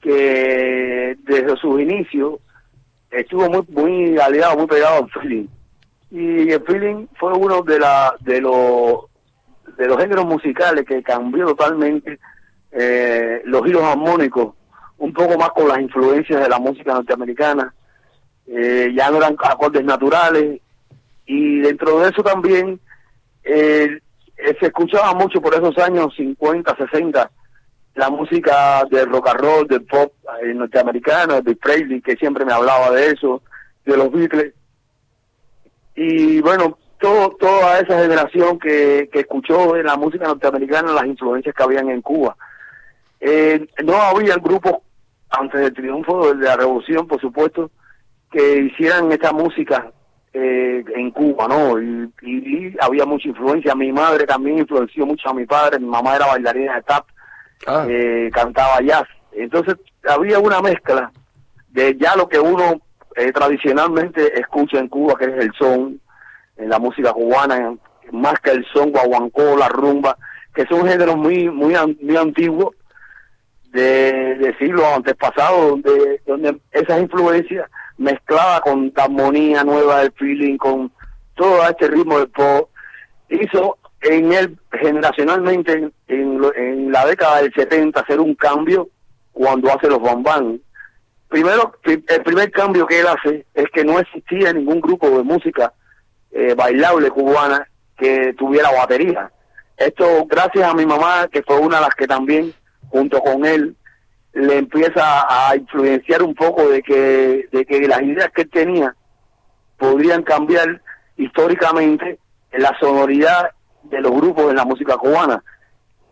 que 0.00 1.16
desde 1.22 1.56
sus 1.56 1.80
inicios 1.80 2.38
estuvo 3.10 3.48
muy 3.48 3.64
muy 3.68 4.18
aliado, 4.18 4.58
muy 4.58 4.66
pegado 4.66 5.04
al 5.04 5.10
feeling. 5.10 5.46
Y 6.10 6.50
el 6.50 6.62
feeling 6.64 7.06
fue 7.18 7.32
uno 7.32 7.62
de 7.62 7.78
la 7.78 8.14
de 8.20 8.40
los 8.40 9.06
de 9.76 9.86
los 9.86 9.98
géneros 9.98 10.24
musicales 10.26 10.84
que 10.84 11.02
cambió 11.02 11.46
totalmente 11.46 12.18
eh, 12.72 13.42
los 13.44 13.64
giros 13.64 13.82
armónicos, 13.82 14.54
un 14.98 15.12
poco 15.12 15.36
más 15.38 15.50
con 15.50 15.68
las 15.68 15.80
influencias 15.80 16.40
de 16.40 16.48
la 16.48 16.58
música 16.58 16.94
norteamericana. 16.94 17.74
Eh, 18.46 18.92
ya 18.94 19.10
no 19.10 19.18
eran 19.18 19.36
acordes 19.42 19.84
naturales 19.84 20.60
y 21.26 21.60
dentro 21.60 22.00
de 22.00 22.10
eso 22.10 22.22
también 22.22 22.78
eh, 23.42 24.00
se 24.36 24.66
escuchaba 24.66 25.14
mucho 25.14 25.40
por 25.40 25.54
esos 25.54 25.76
años 25.78 26.14
50, 26.16 26.76
60 26.76 27.30
la 27.94 28.10
música 28.10 28.84
del 28.90 29.08
rock 29.08 29.28
and 29.28 29.40
roll, 29.40 29.68
del 29.68 29.84
pop 29.84 30.12
eh, 30.42 30.52
norteamericano, 30.52 31.40
de 31.40 31.54
Presley, 31.56 32.00
que 32.00 32.16
siempre 32.16 32.44
me 32.44 32.52
hablaba 32.52 32.90
de 32.90 33.12
eso, 33.12 33.42
de 33.84 33.96
los 33.96 34.10
Beatles. 34.10 34.52
Y 35.94 36.40
bueno, 36.40 36.78
todo, 37.04 37.30
toda 37.38 37.80
esa 37.80 38.00
generación 38.00 38.58
que, 38.58 39.08
que 39.12 39.20
escuchó 39.20 39.76
en 39.76 39.86
la 39.86 39.96
música 39.96 40.26
norteamericana 40.26 40.92
las 40.92 41.06
influencias 41.06 41.54
que 41.54 41.62
habían 41.62 41.90
en 41.90 42.02
Cuba. 42.02 42.36
Eh, 43.20 43.66
no 43.84 43.94
había 43.94 44.36
grupos 44.36 44.74
antes 45.30 45.60
del 45.60 45.74
triunfo 45.74 46.34
de 46.34 46.44
la 46.44 46.56
revolución, 46.56 47.06
por 47.06 47.20
supuesto, 47.20 47.70
que 48.30 48.58
hicieran 48.58 49.10
esta 49.12 49.32
música 49.32 49.92
eh, 50.32 50.84
en 50.94 51.10
Cuba, 51.10 51.46
¿no? 51.48 51.80
Y, 51.80 52.10
y, 52.22 52.76
había 52.80 53.04
mucha 53.04 53.28
influencia. 53.28 53.74
Mi 53.74 53.92
madre 53.92 54.26
también 54.26 54.58
influenció 54.58 55.06
mucho 55.06 55.28
a 55.28 55.34
mi 55.34 55.46
padre. 55.46 55.78
Mi 55.78 55.86
mamá 55.86 56.16
era 56.16 56.26
bailarina 56.26 56.76
de 56.76 56.82
tap 56.82 57.06
Ah. 57.66 57.86
Eh, 57.88 58.30
cantaba 58.32 58.80
jazz. 58.80 59.06
Entonces 59.32 59.76
había 60.08 60.38
una 60.38 60.60
mezcla 60.60 61.10
de 61.70 61.96
ya 61.96 62.14
lo 62.16 62.28
que 62.28 62.38
uno 62.38 62.80
eh, 63.16 63.32
tradicionalmente 63.32 64.38
escucha 64.38 64.78
en 64.78 64.88
Cuba, 64.88 65.14
que 65.18 65.24
es 65.24 65.44
el 65.44 65.52
son, 65.58 66.00
en 66.56 66.68
la 66.68 66.78
música 66.78 67.12
cubana, 67.12 67.74
más 68.12 68.34
que 68.40 68.50
el 68.50 68.64
son, 68.72 68.90
guaguancó, 68.90 69.56
la 69.56 69.68
rumba, 69.68 70.16
que 70.54 70.66
son 70.66 70.86
géneros 70.86 71.16
muy, 71.16 71.48
muy, 71.50 71.74
muy 72.00 72.16
antiguos, 72.16 72.74
de, 73.74 74.36
de 74.36 74.56
siglos 74.56 74.84
antepasados, 74.84 75.70
donde, 75.70 76.22
donde 76.26 76.60
esas 76.70 77.00
influencias 77.00 77.68
mezcladas 77.98 78.60
con 78.60 78.92
la 78.94 79.04
armonía 79.04 79.64
nueva 79.64 80.00
del 80.00 80.12
feeling, 80.12 80.56
con 80.56 80.92
todo 81.34 81.68
este 81.68 81.88
ritmo 81.88 82.18
del 82.18 82.28
pop, 82.28 82.70
hizo 83.28 83.78
en 84.02 84.32
él 84.32 84.58
generacionalmente 84.70 85.90
en, 86.08 86.40
en, 86.56 86.92
la 86.92 87.06
década 87.06 87.42
del 87.42 87.52
70 87.52 87.98
hacer 87.98 88.20
un 88.20 88.34
cambio 88.34 88.88
cuando 89.32 89.72
hace 89.72 89.88
los 89.88 90.00
bambán. 90.00 90.60
Primero, 91.28 91.74
el 91.84 92.22
primer 92.22 92.52
cambio 92.52 92.86
que 92.86 93.00
él 93.00 93.06
hace 93.08 93.44
es 93.54 93.66
que 93.72 93.84
no 93.84 93.98
existía 93.98 94.52
ningún 94.52 94.80
grupo 94.80 95.10
de 95.10 95.24
música 95.24 95.72
eh, 96.34 96.54
bailable 96.54 97.10
cubana 97.10 97.66
que 97.96 98.34
tuviera 98.34 98.70
batería. 98.72 99.30
Esto 99.76 100.26
gracias 100.26 100.68
a 100.68 100.74
mi 100.74 100.84
mamá, 100.84 101.28
que 101.30 101.42
fue 101.42 101.58
una 101.58 101.76
de 101.76 101.82
las 101.82 101.94
que 101.94 102.06
también, 102.06 102.52
junto 102.90 103.20
con 103.20 103.46
él, 103.46 103.76
le 104.32 104.58
empieza 104.58 105.26
a 105.28 105.54
influenciar 105.56 106.22
un 106.22 106.34
poco 106.34 106.68
de 106.68 106.82
que, 106.82 107.48
de 107.52 107.64
que 107.64 107.86
las 107.86 108.02
ideas 108.02 108.30
que 108.34 108.42
él 108.42 108.50
tenía 108.50 108.94
podrían 109.78 110.22
cambiar 110.24 110.82
históricamente 111.16 112.18
la 112.52 112.76
sonoridad 112.80 113.50
de 113.84 114.00
los 114.00 114.12
grupos 114.12 114.50
en 114.50 114.56
la 114.56 114.64
música 114.64 114.96
cubana. 114.96 115.42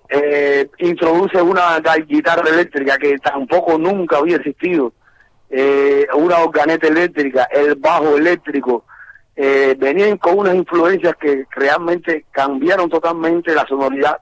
Eh, 0.08 0.68
introduce 0.78 1.40
una 1.40 1.80
guitarra 2.06 2.48
eléctrica 2.48 2.96
que 2.98 3.18
tampoco 3.18 3.78
nunca 3.78 4.18
había 4.18 4.36
existido, 4.36 4.92
eh, 5.50 6.06
una 6.14 6.38
organeta 6.38 6.86
eléctrica, 6.86 7.48
el 7.50 7.74
bajo 7.76 8.16
eléctrico, 8.16 8.84
eh, 9.34 9.74
venían 9.78 10.18
con 10.18 10.38
unas 10.38 10.54
influencias 10.54 11.14
que 11.16 11.46
realmente 11.50 12.26
cambiaron 12.30 12.90
totalmente 12.90 13.54
la 13.54 13.66
sonoridad, 13.66 14.18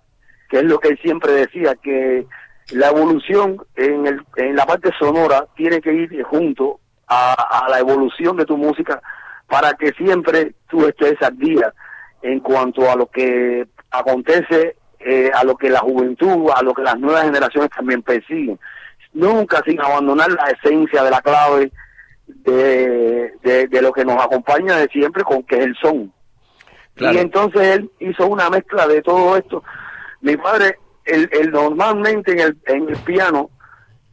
que 0.49 0.59
es 0.59 0.65
lo 0.65 0.79
que 0.79 0.89
él 0.89 0.99
siempre 1.03 1.33
decía, 1.33 1.75
que 1.77 2.27
la 2.73 2.89
evolución 2.89 3.57
en, 3.77 4.07
el, 4.07 4.23
en 4.37 4.57
la 4.57 4.67
parte 4.67 4.91
sonora 4.99 5.47
tiene 5.57 5.81
que 5.81 5.93
ir 5.93 6.23
junto 6.23 6.79
a, 7.09 7.67
la 7.69 7.81
evolución 7.81 8.37
de 8.37 8.45
tu 8.45 8.57
música 8.57 9.03
para 9.49 9.73
que 9.75 9.93
siempre 9.93 10.53
tú 10.69 10.87
estés 10.87 11.21
al 11.23 11.37
día 11.37 11.75
en 12.23 12.39
cuanto 12.39 12.89
a 12.89 12.95
lo 12.95 13.07
que 13.07 13.67
acontece, 13.91 14.77
eh, 15.01 15.31
a 15.35 15.43
lo 15.43 15.57
que 15.57 15.71
la 15.71 15.81
juventud, 15.81 16.51
a 16.55 16.63
lo 16.63 16.73
que 16.73 16.83
las 16.83 16.99
nuevas 17.01 17.25
generaciones 17.25 17.71
también 17.71 18.03
persiguen. 18.03 18.61
Nunca 19.13 19.61
sin 19.67 19.81
abandonar 19.81 20.31
la 20.31 20.51
esencia 20.51 21.03
de 21.03 21.11
la 21.11 21.21
clave 21.21 21.73
de, 22.45 23.33
de, 23.43 23.83
lo 23.83 23.93
que 23.93 24.05
nos 24.05 24.23
acompaña 24.23 24.77
de 24.77 24.89
siempre, 24.89 25.23
con 25.25 25.43
que 25.43 25.57
es 25.59 25.65
el 25.67 25.77
son. 25.77 26.13
Y 26.97 27.17
entonces 27.17 27.63
él 27.63 27.91
hizo 27.99 28.27
una 28.27 28.51
mezcla 28.51 28.87
de 28.87 29.01
todo 29.01 29.37
esto. 29.37 29.63
Mi 30.21 30.37
padre, 30.37 30.77
el, 31.05 31.29
el 31.33 31.51
normalmente 31.51 32.33
en 32.33 32.41
el, 32.41 32.59
en 32.67 32.89
el 32.89 32.97
piano, 32.99 33.51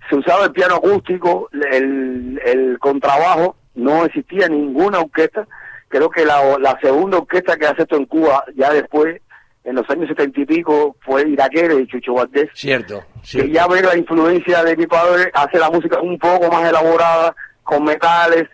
se 0.09 0.15
usaba 0.15 0.45
el 0.45 0.51
piano 0.51 0.75
acústico, 0.75 1.50
el, 1.51 2.39
el 2.45 2.79
contrabajo, 2.79 3.57
no 3.75 4.05
existía 4.05 4.47
ninguna 4.47 5.00
orquesta. 5.00 5.47
Creo 5.89 6.09
que 6.09 6.25
la, 6.25 6.57
la 6.59 6.77
segunda 6.81 7.17
orquesta 7.17 7.57
que 7.57 7.65
hace 7.65 7.83
esto 7.83 7.97
en 7.97 8.05
Cuba, 8.05 8.43
ya 8.55 8.71
después, 8.71 9.21
en 9.63 9.75
los 9.75 9.89
años 9.89 10.07
setenta 10.07 10.39
y 10.39 10.45
pico, 10.45 10.95
fue 11.01 11.27
Iraquere 11.27 11.75
y 11.75 11.88
Chucho 11.88 12.13
Valdés. 12.13 12.50
Cierto, 12.53 13.03
Que 13.29 13.50
ya 13.51 13.67
ve 13.67 13.81
la 13.81 13.97
influencia 13.97 14.63
de 14.63 14.77
mi 14.77 14.88
padre, 14.88 15.29
hace 15.33 15.59
la 15.59 15.69
música 15.69 16.00
un 16.00 16.17
poco 16.17 16.50
más 16.50 16.69
elaborada, 16.69 17.36
con 17.67 17.83
metales. 17.83 18.47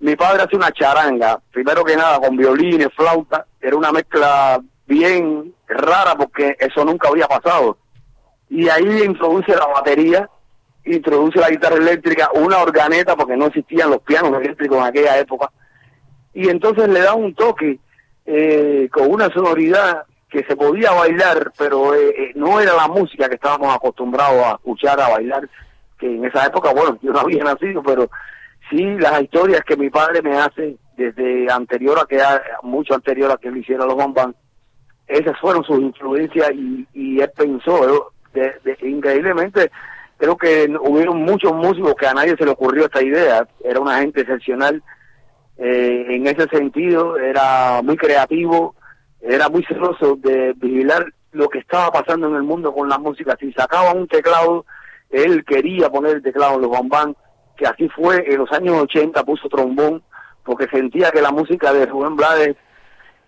Mi 0.00 0.16
padre 0.16 0.42
hace 0.42 0.56
una 0.56 0.72
charanga, 0.72 1.40
primero 1.52 1.84
que 1.84 1.96
nada, 1.96 2.18
con 2.20 2.36
violines, 2.36 2.88
flauta. 2.96 3.46
Era 3.60 3.76
una 3.76 3.92
mezcla 3.92 4.60
bien 4.86 5.54
rara 5.66 6.14
porque 6.14 6.56
eso 6.58 6.84
nunca 6.84 7.08
había 7.08 7.26
pasado. 7.26 7.76
Y 8.48 8.68
ahí 8.68 9.02
introduce 9.02 9.54
la 9.54 9.66
batería 9.66 10.28
introduce 10.84 11.40
la 11.40 11.50
guitarra 11.50 11.76
eléctrica, 11.76 12.30
una 12.34 12.58
organeta, 12.58 13.16
porque 13.16 13.36
no 13.36 13.46
existían 13.46 13.90
los 13.90 14.02
pianos 14.02 14.40
eléctricos 14.40 14.78
en 14.78 14.84
aquella 14.84 15.18
época, 15.18 15.50
y 16.34 16.48
entonces 16.48 16.88
le 16.88 17.00
da 17.00 17.14
un 17.14 17.34
toque 17.34 17.78
eh, 18.26 18.88
con 18.92 19.10
una 19.10 19.28
sonoridad 19.30 20.04
que 20.28 20.44
se 20.44 20.56
podía 20.56 20.90
bailar, 20.90 21.52
pero 21.56 21.94
eh, 21.94 22.08
eh, 22.08 22.32
no 22.34 22.60
era 22.60 22.74
la 22.74 22.88
música 22.88 23.28
que 23.28 23.36
estábamos 23.36 23.74
acostumbrados 23.74 24.44
a 24.44 24.50
escuchar, 24.52 25.00
a 25.00 25.10
bailar, 25.10 25.48
que 25.98 26.06
en 26.06 26.24
esa 26.24 26.46
época, 26.46 26.72
bueno, 26.72 26.98
yo 27.02 27.12
no 27.12 27.20
había 27.20 27.44
nacido, 27.44 27.82
pero 27.82 28.10
sí 28.76 28.98
las 28.98 29.22
historias 29.22 29.62
que 29.64 29.76
mi 29.76 29.90
padre 29.90 30.22
me 30.22 30.36
hace 30.36 30.76
desde 30.96 31.50
anterior 31.50 31.98
a 31.98 32.06
que, 32.06 32.20
mucho 32.62 32.94
anterior 32.94 33.30
a 33.30 33.36
que 33.36 33.48
él 33.48 33.58
hiciera 33.58 33.86
los 33.86 33.94
bombán, 33.94 34.34
esas 35.06 35.38
fueron 35.40 35.64
sus 35.64 35.80
influencias 35.80 36.50
y, 36.52 37.20
él 37.20 37.30
pensó 37.36 38.12
increíblemente 38.82 39.70
creo 40.16 40.36
que 40.36 40.74
hubieron 40.80 41.22
muchos 41.22 41.52
músicos 41.52 41.94
que 41.94 42.06
a 42.06 42.14
nadie 42.14 42.36
se 42.36 42.44
le 42.44 42.52
ocurrió 42.52 42.86
esta 42.86 43.02
idea. 43.02 43.46
Era 43.62 43.80
una 43.80 43.98
gente 43.98 44.22
excepcional 44.22 44.82
eh, 45.58 46.06
en 46.08 46.26
ese 46.26 46.48
sentido, 46.48 47.16
era 47.16 47.80
muy 47.82 47.96
creativo, 47.96 48.74
era 49.20 49.48
muy 49.48 49.64
celoso 49.64 50.16
de 50.16 50.52
vigilar 50.56 51.06
lo 51.32 51.48
que 51.48 51.58
estaba 51.58 51.90
pasando 51.90 52.28
en 52.28 52.36
el 52.36 52.42
mundo 52.42 52.72
con 52.72 52.88
la 52.88 52.98
música. 52.98 53.36
Si 53.38 53.52
sacaba 53.52 53.92
un 53.92 54.06
teclado, 54.08 54.64
él 55.10 55.44
quería 55.44 55.90
poner 55.90 56.16
el 56.16 56.22
teclado 56.22 56.56
en 56.56 56.62
los 56.62 56.70
bambán, 56.70 57.16
que 57.56 57.66
así 57.66 57.88
fue 57.88 58.24
en 58.26 58.38
los 58.38 58.50
años 58.52 58.82
80, 58.82 59.24
puso 59.24 59.48
trombón, 59.48 60.02
porque 60.44 60.66
sentía 60.68 61.10
que 61.10 61.22
la 61.22 61.30
música 61.30 61.72
de 61.72 61.86
Rubén 61.86 62.16
Blades, 62.16 62.56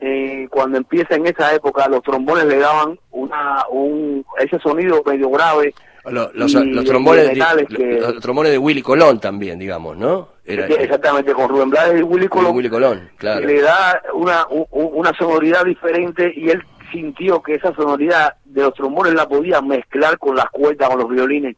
eh, 0.00 0.48
cuando 0.50 0.78
empieza 0.78 1.14
en 1.14 1.26
esa 1.26 1.54
época, 1.54 1.88
los 1.88 2.02
trombones 2.02 2.44
le 2.44 2.58
daban 2.58 2.98
una 3.10 3.64
un 3.70 4.24
ese 4.38 4.58
sonido 4.58 5.02
medio 5.04 5.30
grave 5.30 5.74
los, 6.10 6.34
los, 6.34 6.52
trombones, 6.84 7.28
de, 7.28 8.00
los 8.00 8.20
trombones 8.20 8.52
de 8.52 8.58
Willy 8.58 8.82
Colón 8.82 9.18
también, 9.18 9.58
digamos, 9.58 9.96
¿no? 9.96 10.28
Era, 10.44 10.66
exactamente, 10.66 11.32
con 11.32 11.48
Rubén 11.48 11.70
Blades 11.70 12.00
y 12.00 12.02
Willy 12.02 12.28
Colón. 12.28 12.54
Willy 12.54 12.68
Colón, 12.68 13.10
claro. 13.16 13.44
Le 13.44 13.60
da 13.60 14.00
una, 14.14 14.46
una 14.70 15.12
sonoridad 15.18 15.64
diferente 15.64 16.32
y 16.36 16.50
él 16.50 16.62
sintió 16.92 17.42
que 17.42 17.54
esa 17.54 17.74
sonoridad 17.74 18.34
de 18.44 18.62
los 18.62 18.74
trombones 18.74 19.14
la 19.14 19.26
podía 19.26 19.60
mezclar 19.60 20.16
con 20.18 20.36
las 20.36 20.48
cuerdas, 20.50 20.88
con 20.88 21.00
los 21.00 21.08
violines. 21.08 21.56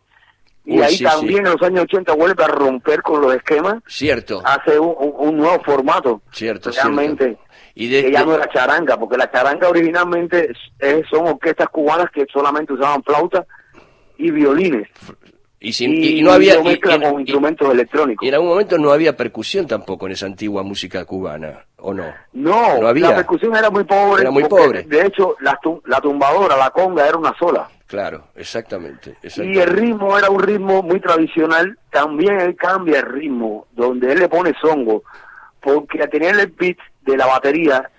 Y 0.68 0.82
ahí 0.82 0.98
también 0.98 1.46
en 1.46 1.52
los 1.52 1.62
años 1.62 1.84
80 1.84 2.14
vuelve 2.14 2.44
a 2.44 2.48
romper 2.48 3.00
con 3.00 3.22
los 3.22 3.34
esquemas. 3.34 3.82
Cierto. 3.87 4.42
Hace 4.44 4.78
un, 4.78 5.37
nuevo 5.38 5.62
formato. 5.64 6.20
Cierto, 6.30 6.70
realmente. 6.70 7.38
Y 7.75 7.88
que 7.88 8.12
ya 8.12 8.22
no 8.22 8.34
era 8.34 8.46
charanga, 8.50 8.98
porque 8.98 9.16
la 9.16 9.30
charanga 9.30 9.66
originalmente 9.66 10.52
son 11.10 11.28
orquestas 11.28 11.68
cubanas 11.70 12.10
que 12.12 12.26
solamente 12.30 12.75
usaban 12.75 13.02
flauta 13.02 13.46
y 14.18 14.30
violines. 14.30 14.87
Y, 15.60 16.22
no 16.22 16.32
había 16.32 16.56
con 16.56 17.18
instrumentos 17.18 17.72
electrónicos. 17.72 18.25
Y 18.25 18.28
en 18.28 18.34
algún 18.34 18.50
momento 18.50 18.76
no 18.76 18.92
había 18.92 19.16
percusión 19.16 19.66
tampoco 19.66 20.04
en 20.04 20.12
esa 20.12 20.26
antigua 20.26 20.62
música 20.62 21.04
cubana, 21.06 21.64
¿o 21.78 21.94
no? 21.94 22.12
No, 22.34 22.82
la 22.82 23.14
percusión 23.16 23.56
era 23.56 23.70
muy 23.70 23.84
pobre. 23.84 24.20
Era 24.20 24.30
muy 24.30 24.44
pobre. 24.44 24.82
De 24.82 25.06
hecho, 25.06 25.34
la, 25.40 25.58
la 25.87 26.00
tumbadora, 26.00 26.58
la 26.58 26.70
conga, 26.70 27.08
era 27.08 27.16
una 27.16 27.34
sola. 27.38 27.68
Claro, 27.88 28.28
exactamente, 28.37 29.16
Y 29.23 29.59
el 29.59 29.71
ritmo 29.71 30.18
era 30.18 30.28
un 30.28 30.42
ritmo 30.42 30.83
muy 30.83 31.00
tradicional. 31.00 31.78
También 31.90 32.38
él 32.38 32.54
cambia 32.54 33.00
el 33.00 33.07
ritmo, 33.07 33.66
donde 33.73 34.12
él 34.12 34.18
le 34.18 34.28
pone 34.28 34.52
songo, 34.61 35.04
porque 35.59 36.02
a 36.02 36.07
tener 36.07 36.38
el 36.38 36.49
beat 36.49 36.76
de 37.00 37.16
la 37.16 37.25
batería, 37.25 37.90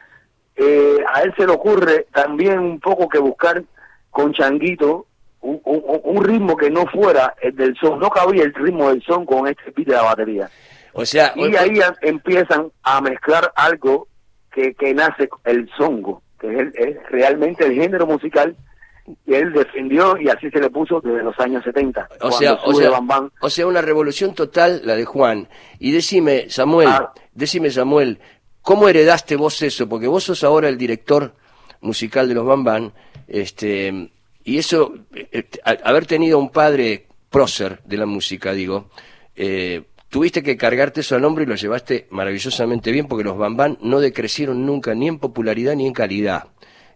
eh, 0.55 0.97
a 1.11 1.21
él 1.21 1.33
se 1.35 1.47
le 1.47 1.53
ocurre 1.53 2.05
también 2.13 2.59
un 2.59 2.79
poco 2.79 3.09
que 3.09 3.17
buscar 3.17 3.63
con 4.11 4.31
changuito 4.31 5.07
un, 5.41 6.23
ritmo 6.23 6.55
que 6.55 6.69
no 6.69 6.85
fuera 6.85 7.33
el 7.41 7.55
del 7.55 7.75
son, 7.77 7.99
no 7.99 8.11
cabía 8.11 8.43
el 8.43 8.53
ritmo 8.53 8.89
del 8.89 9.01
son 9.01 9.25
con 9.25 9.47
este 9.47 9.71
beat 9.75 9.87
de 9.87 9.95
la 9.95 10.03
batería. 10.03 10.49
O 10.93 11.03
sea, 11.03 11.33
y 11.35 11.55
ahí 11.55 11.79
empiezan 12.01 12.71
a 12.83 13.01
mezclar 13.01 13.51
algo 13.55 14.07
que, 14.51 14.75
que 14.75 14.93
nace 14.93 15.29
el 15.45 15.67
songo, 15.77 16.21
que 16.39 16.71
es, 16.75 16.95
realmente 17.09 17.65
el 17.65 17.73
género 17.73 18.05
musical 18.05 18.55
él 19.27 19.53
defendió 19.53 20.17
y 20.17 20.29
así 20.29 20.49
se 20.49 20.59
le 20.59 20.69
puso 20.69 21.01
desde 21.01 21.23
los 21.23 21.37
años 21.39 21.63
70. 21.63 22.09
O 22.21 22.31
sea, 22.31 22.53
o 22.63 22.73
sea, 22.73 22.91
o 23.41 23.49
sea, 23.49 23.67
una 23.67 23.81
revolución 23.81 24.33
total 24.33 24.81
la 24.83 24.95
de 24.95 25.05
Juan. 25.05 25.47
Y 25.79 25.91
decime, 25.91 26.49
Samuel, 26.49 26.87
ah. 26.89 27.13
decime, 27.33 27.71
Samuel, 27.71 28.19
¿cómo 28.61 28.87
heredaste 28.87 29.35
vos 29.35 29.61
eso? 29.61 29.87
Porque 29.87 30.07
vos 30.07 30.23
sos 30.23 30.43
ahora 30.43 30.69
el 30.69 30.77
director 30.77 31.33
musical 31.81 32.27
de 32.27 32.35
los 32.35 32.45
Bambán, 32.45 32.93
este, 33.27 34.11
y 34.43 34.57
eso, 34.57 34.93
eh, 35.13 35.47
haber 35.63 36.05
tenido 36.05 36.39
un 36.39 36.49
padre 36.49 37.07
prócer 37.29 37.81
de 37.85 37.97
la 37.97 38.05
música, 38.05 38.53
digo, 38.53 38.89
eh, 39.35 39.83
tuviste 40.09 40.43
que 40.43 40.57
cargarte 40.57 41.01
eso 41.01 41.15
al 41.15 41.23
hombro 41.23 41.43
y 41.43 41.47
lo 41.47 41.55
llevaste 41.55 42.07
maravillosamente 42.09 42.91
bien 42.91 43.07
porque 43.07 43.23
los 43.23 43.37
Bambán 43.37 43.77
no 43.81 43.99
decrecieron 43.99 44.65
nunca 44.65 44.93
ni 44.95 45.07
en 45.07 45.19
popularidad 45.19 45.75
ni 45.75 45.87
en 45.87 45.93
calidad. 45.93 46.47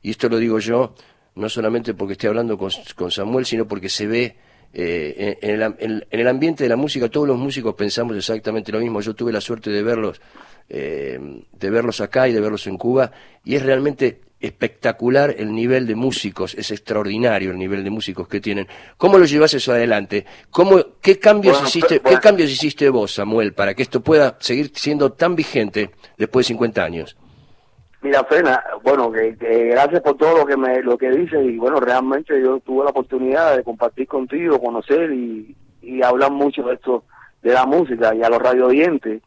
Y 0.01 0.11
esto 0.11 0.27
lo 0.27 0.37
digo 0.37 0.59
yo 0.59 0.95
no 1.35 1.49
solamente 1.49 1.93
porque 1.93 2.13
estoy 2.13 2.29
hablando 2.29 2.57
con, 2.57 2.71
Samuel, 3.11 3.45
sino 3.45 3.67
porque 3.67 3.89
se 3.89 4.07
ve 4.07 4.35
eh, 4.73 5.37
en, 5.41 5.61
el, 5.61 5.75
en, 5.79 6.19
el, 6.19 6.27
ambiente 6.27 6.63
de 6.63 6.69
la 6.69 6.75
música, 6.75 7.09
todos 7.09 7.27
los 7.27 7.37
músicos 7.37 7.75
pensamos 7.75 8.15
exactamente 8.15 8.71
lo 8.71 8.79
mismo. 8.79 9.01
Yo 9.01 9.13
tuve 9.13 9.31
la 9.31 9.41
suerte 9.41 9.69
de 9.69 9.83
verlos, 9.83 10.21
de 10.69 11.69
verlos 11.69 12.01
acá 12.01 12.27
y 12.27 12.33
de 12.33 12.41
verlos 12.41 12.65
en 12.67 12.77
Cuba, 12.77 13.11
y 13.43 13.55
es 13.55 13.63
realmente 13.63 14.21
espectacular 14.43 15.33
el 15.37 15.55
nivel 15.55 15.87
de 15.87 15.95
músicos, 15.95 16.53
es 16.55 16.69
extraordinario 16.69 17.51
el 17.51 17.57
nivel 17.57 17.81
de 17.81 17.89
músicos 17.89 18.27
que 18.27 18.41
tienen. 18.41 18.67
¿Cómo 18.97 19.17
lo 19.17 19.23
llevas 19.23 19.53
eso 19.53 19.71
adelante? 19.71 20.25
¿Cómo, 20.51 20.83
qué, 21.01 21.17
cambios 21.17 21.63
hiciste, 21.63 22.01
¿Qué 22.01 22.19
cambios 22.19 22.51
hiciste 22.51 22.89
vos, 22.89 23.13
Samuel, 23.13 23.53
para 23.53 23.73
que 23.73 23.83
esto 23.83 24.01
pueda 24.01 24.35
seguir 24.41 24.71
siendo 24.75 25.13
tan 25.13 25.35
vigente 25.35 25.91
después 26.17 26.45
de 26.45 26.49
50 26.49 26.83
años? 26.83 27.15
Mira, 28.03 28.23
Fena, 28.25 28.61
bueno, 28.83 29.09
que, 29.11 29.31
gracias 29.39 30.01
por 30.01 30.17
todo 30.17 30.39
lo 30.39 30.45
que 30.45 30.57
me 30.57 30.81
lo 30.81 30.97
que 30.97 31.09
dices 31.09 31.39
y 31.45 31.57
bueno, 31.57 31.79
realmente 31.79 32.39
yo 32.41 32.59
tuve 32.59 32.83
la 32.83 32.89
oportunidad 32.89 33.55
de 33.55 33.63
compartir 33.63 34.07
contigo, 34.07 34.59
conocer 34.59 35.09
y, 35.13 35.55
y 35.81 36.03
hablar 36.03 36.29
mucho 36.29 36.63
de 36.63 36.73
esto, 36.73 37.05
de 37.41 37.53
la 37.53 37.65
música 37.65 38.13
y 38.13 38.21
a 38.21 38.29
los 38.29 38.41
radio 38.41 38.67
oyentes. 38.67 39.21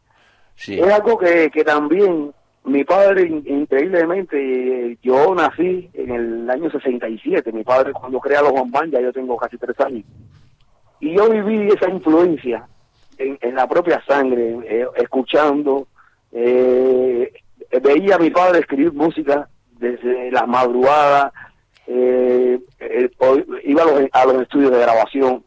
Sí. 0.57 0.79
Es 0.79 0.93
algo 0.93 1.17
que, 1.17 1.51
que 1.51 1.65
también 1.65 2.35
mi 2.65 2.85
padre, 2.85 3.23
increíblemente, 3.47 4.99
yo 5.01 5.35
nací 5.35 5.89
en 5.95 6.11
el 6.11 6.51
año 6.51 6.71
67. 6.71 7.53
Mi 7.53 7.65
padre, 7.65 7.93
cuando 7.93 8.19
crea 8.21 8.43
los 8.43 8.51
Juan 8.51 8.91
ya 8.91 9.01
yo 9.01 9.13
tengo 9.13 9.39
casi 9.39 9.57
tres 9.57 9.79
años. 9.81 10.05
Y 11.01 11.17
yo 11.17 11.31
viví 11.31 11.69
esa 11.69 11.89
influencia 11.89 12.67
en, 13.17 13.55
la 13.55 13.67
propia 13.67 14.03
sangre, 14.07 14.59
eh, 14.65 14.87
escuchando. 14.97 15.87
Eh, 16.33 17.33
veía 17.83 18.17
a 18.17 18.19
mi 18.19 18.31
padre 18.31 18.61
escribir 18.61 18.93
música 18.93 19.49
desde 19.73 20.31
las 20.31 20.47
madrugadas. 20.47 21.33
Eh, 21.87 22.59
iba 23.65 23.83
a 23.83 23.87
los, 23.87 24.09
a 24.13 24.25
los, 24.25 24.43
estudios 24.43 24.73
de 24.73 24.81
grabación. 24.81 25.45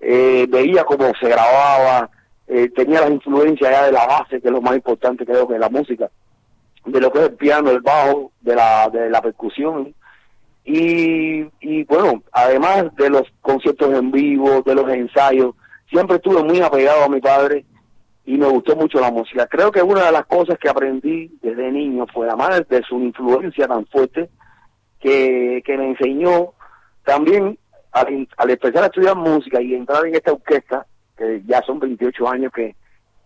veía 0.00 0.84
cómo 0.84 1.12
se 1.20 1.28
grababa. 1.28 2.10
tenía 2.74 3.00
la 3.00 3.10
influencia 3.10 3.70
ya 3.70 3.86
de 3.86 3.92
la 3.92 4.06
base, 4.06 4.40
que 4.40 4.48
es 4.48 4.52
lo 4.52 4.60
más 4.60 4.76
importante 4.76 5.24
creo 5.24 5.46
que 5.46 5.54
de 5.54 5.60
la 5.60 5.68
música 5.68 6.10
de 6.86 7.00
lo 7.00 7.10
que 7.10 7.18
es 7.18 7.24
el 7.26 7.34
piano, 7.34 7.70
el 7.70 7.80
bajo, 7.80 8.32
de 8.40 8.54
la, 8.54 8.88
de 8.88 9.10
la 9.10 9.20
percusión. 9.20 9.94
Y, 10.64 11.44
y 11.60 11.84
bueno, 11.84 12.22
además 12.32 12.86
de 12.96 13.10
los 13.10 13.22
conciertos 13.40 13.92
en 13.92 14.10
vivo, 14.10 14.62
de 14.62 14.74
los 14.74 14.88
ensayos, 14.88 15.54
siempre 15.90 16.16
estuve 16.16 16.42
muy 16.42 16.60
apegado 16.60 17.04
a 17.04 17.08
mi 17.08 17.20
padre 17.20 17.64
y 18.26 18.36
me 18.36 18.46
gustó 18.46 18.74
mucho 18.74 19.00
la 19.00 19.10
música. 19.10 19.46
Creo 19.46 19.70
que 19.70 19.82
una 19.82 20.06
de 20.06 20.12
las 20.12 20.26
cosas 20.26 20.58
que 20.58 20.68
aprendí 20.68 21.30
desde 21.40 21.70
niño 21.70 22.06
fue 22.12 22.28
además 22.28 22.68
de 22.68 22.82
su 22.82 22.98
influencia 22.98 23.68
tan 23.68 23.86
fuerte 23.86 24.28
que, 25.00 25.62
que 25.64 25.78
me 25.78 25.90
enseñó 25.90 26.52
también 27.04 27.56
al, 27.92 28.28
al 28.36 28.50
empezar 28.50 28.82
a 28.82 28.86
estudiar 28.86 29.16
música 29.16 29.62
y 29.62 29.74
entrar 29.74 30.04
en 30.06 30.16
esta 30.16 30.32
orquesta, 30.32 30.86
que 31.16 31.42
ya 31.46 31.62
son 31.62 31.78
28 31.78 32.28
años 32.28 32.52
que, 32.52 32.74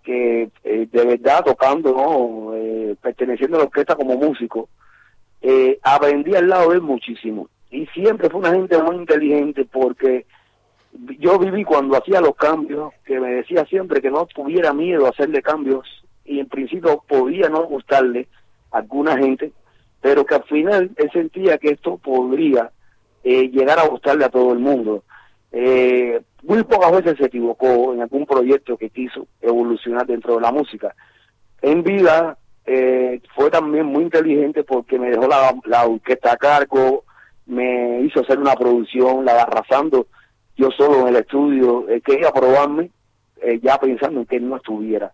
que 0.04 0.50
eh, 0.64 0.88
de 0.92 1.04
verdad 1.04 1.44
tocando, 1.44 1.92
¿no? 1.92 2.54
Eh, 2.54 2.94
perteneciendo 3.00 3.56
a 3.56 3.60
la 3.60 3.66
orquesta 3.66 3.96
como 3.96 4.16
músico, 4.16 4.68
eh, 5.40 5.78
aprendí 5.82 6.34
al 6.34 6.48
lado 6.48 6.70
de 6.70 6.76
él 6.76 6.82
muchísimo. 6.82 7.48
Y 7.70 7.86
siempre 7.86 8.28
fue 8.28 8.40
una 8.40 8.52
gente 8.52 8.76
muy 8.82 8.96
inteligente 8.96 9.64
porque 9.64 10.26
yo 11.18 11.38
viví 11.38 11.64
cuando 11.64 11.96
hacía 11.96 12.20
los 12.20 12.34
cambios, 12.36 12.92
que 13.04 13.20
me 13.20 13.30
decía 13.34 13.64
siempre 13.66 14.00
que 14.00 14.10
no 14.10 14.26
tuviera 14.26 14.72
miedo 14.72 15.06
a 15.06 15.10
hacerle 15.10 15.42
cambios 15.42 15.86
y 16.24 16.40
en 16.40 16.48
principio 16.48 17.02
podía 17.08 17.48
no 17.48 17.64
gustarle 17.64 18.28
a 18.72 18.78
alguna 18.78 19.16
gente, 19.16 19.52
pero 20.00 20.24
que 20.24 20.34
al 20.34 20.44
final 20.44 20.90
él 20.96 21.10
sentía 21.12 21.58
que 21.58 21.70
esto 21.70 21.96
podría 21.98 22.70
llegar 23.22 23.78
a 23.78 23.86
gustarle 23.86 24.24
a 24.24 24.30
todo 24.30 24.52
el 24.52 24.58
mundo. 24.58 25.04
Eh, 25.52 26.20
muy 26.42 26.62
pocas 26.64 26.92
veces 26.92 27.18
se 27.18 27.26
equivocó 27.26 27.92
en 27.92 28.02
algún 28.02 28.24
proyecto 28.24 28.76
que 28.76 28.90
quiso 28.90 29.26
evolucionar 29.40 30.06
dentro 30.06 30.36
de 30.36 30.40
la 30.40 30.52
música. 30.52 30.94
En 31.60 31.82
vida 31.82 32.38
eh, 32.64 33.20
fue 33.34 33.50
también 33.50 33.86
muy 33.86 34.04
inteligente 34.04 34.64
porque 34.64 34.98
me 34.98 35.10
dejó 35.10 35.26
la, 35.26 35.54
la 35.64 35.86
orquesta 35.86 36.32
a 36.32 36.36
cargo, 36.36 37.04
me 37.46 38.00
hizo 38.02 38.20
hacer 38.20 38.38
una 38.38 38.54
producción, 38.54 39.24
la 39.24 39.42
arrasando 39.42 40.06
yo 40.60 40.70
solo 40.70 41.00
en 41.00 41.08
el 41.08 41.16
estudio, 41.16 41.88
eh, 41.88 42.00
quería 42.00 42.30
probarme, 42.30 42.90
eh, 43.42 43.58
ya 43.62 43.78
pensando 43.78 44.20
en 44.20 44.26
que 44.26 44.40
no 44.40 44.56
estuviera. 44.56 45.12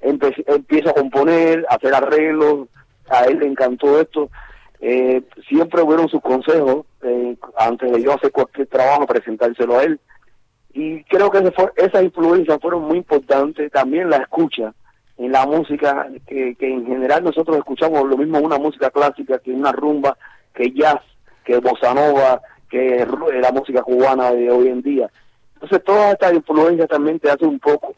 empiezo 0.00 0.90
a 0.90 0.94
componer, 0.94 1.66
a 1.68 1.74
hacer 1.74 1.94
arreglos, 1.94 2.68
a 3.08 3.24
él 3.24 3.38
le 3.40 3.46
encantó 3.46 4.00
esto. 4.00 4.30
Eh, 4.80 5.22
siempre 5.48 5.82
hubieron 5.82 6.08
sus 6.08 6.20
consejos 6.20 6.84
eh, 7.02 7.36
antes 7.56 7.90
de 7.90 8.02
yo 8.02 8.12
hacer 8.12 8.30
cualquier 8.30 8.66
trabajo, 8.66 9.06
presentárselo 9.06 9.78
a 9.78 9.84
él 9.84 9.98
y 10.74 11.04
creo 11.04 11.30
que 11.30 11.38
esas 11.76 12.02
influencias 12.02 12.58
fueron 12.60 12.82
muy 12.82 12.98
importantes, 12.98 13.70
también 13.70 14.10
la 14.10 14.16
escucha 14.16 14.74
en 15.16 15.30
la 15.30 15.46
música, 15.46 16.08
que, 16.26 16.56
en 16.58 16.84
general 16.84 17.22
nosotros 17.22 17.56
escuchamos 17.56 18.04
lo 18.08 18.16
mismo 18.16 18.40
una 18.40 18.58
música 18.58 18.90
clásica 18.90 19.38
que 19.38 19.52
una 19.52 19.70
rumba, 19.70 20.18
que 20.52 20.72
jazz, 20.72 21.00
que 21.44 21.58
bossa 21.58 21.94
nova, 21.94 22.42
que 22.68 23.06
la 23.40 23.52
música 23.52 23.82
cubana 23.82 24.32
de 24.32 24.50
hoy 24.50 24.68
en 24.68 24.82
día. 24.82 25.10
Entonces 25.54 25.82
todas 25.84 26.12
estas 26.12 26.34
influencias 26.34 26.88
también 26.88 27.18
te 27.20 27.30
hacen 27.30 27.48
un 27.48 27.60
poco 27.60 27.94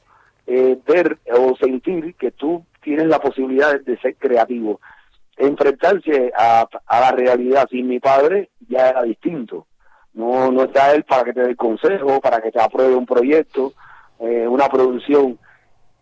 eh, 0.47 0.79
ver 0.87 1.19
o 1.33 1.57
sentir 1.57 2.15
que 2.15 2.31
tú 2.31 2.65
tienes 2.83 3.07
la 3.07 3.19
posibilidad 3.19 3.81
de, 3.81 3.99
ser 3.99 4.17
creativo. 4.17 4.81
Enfrentarse 5.37 6.33
a, 6.37 6.67
a 6.87 7.01
la 7.01 7.11
realidad 7.13 7.69
sin 7.71 7.89
mi 7.89 7.99
padre 8.01 8.51
ya 8.69 8.89
era 8.91 9.03
distinto 9.03 9.67
no, 10.17 10.51
no 10.51 10.65
está 10.65 10.95
él 10.95 11.05
para 11.05 11.25
que 11.25 11.35
te 11.35 11.43
dé 11.43 11.55
consejo, 11.55 12.21
para 12.21 12.41
que 12.41 12.51
te 12.51 12.61
apruebe 12.61 12.97
un 12.97 13.07
proyecto, 13.07 13.75
eh, 14.19 14.49
una 14.49 14.67
producción. 14.69 15.39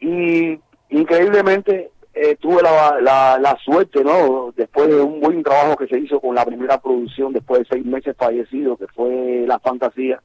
Y 0.01 0.59
increíblemente 0.89 1.91
eh, 2.15 2.37
tuve 2.37 2.63
la, 2.63 2.99
la, 3.01 3.39
la, 3.41 3.57
suerte, 3.65 4.05
¿no? 4.05 4.53
Después 4.57 4.89
de 4.89 5.01
un 5.01 5.21
buen 5.21 5.43
trabajo 5.43 5.77
que 5.77 5.89
se 5.89 5.99
hizo 5.99 6.21
con 6.21 6.35
la 6.35 6.45
primera 6.45 6.79
producción, 6.79 7.33
después 7.33 7.61
de 7.61 7.67
seis 7.71 7.85
meses 7.85 8.17
fallecido, 8.17 8.77
que 8.77 8.87
fue 8.87 9.45
La 9.49 9.59
Fantasía, 9.59 10.23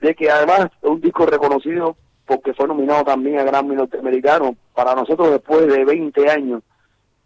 de 0.00 0.14
que 0.14 0.30
además 0.30 0.68
un 0.82 1.00
disco 1.00 1.26
reconocido 1.26 1.96
porque 2.24 2.54
fue 2.54 2.68
nominado 2.68 3.04
también 3.04 3.38
a 3.38 3.44
Grammy 3.44 3.74
Norteamericano. 3.74 4.54
Para 4.74 4.94
nosotros, 4.94 5.30
después 5.30 5.66
de 5.66 5.84
20 5.84 6.30
años, 6.30 6.62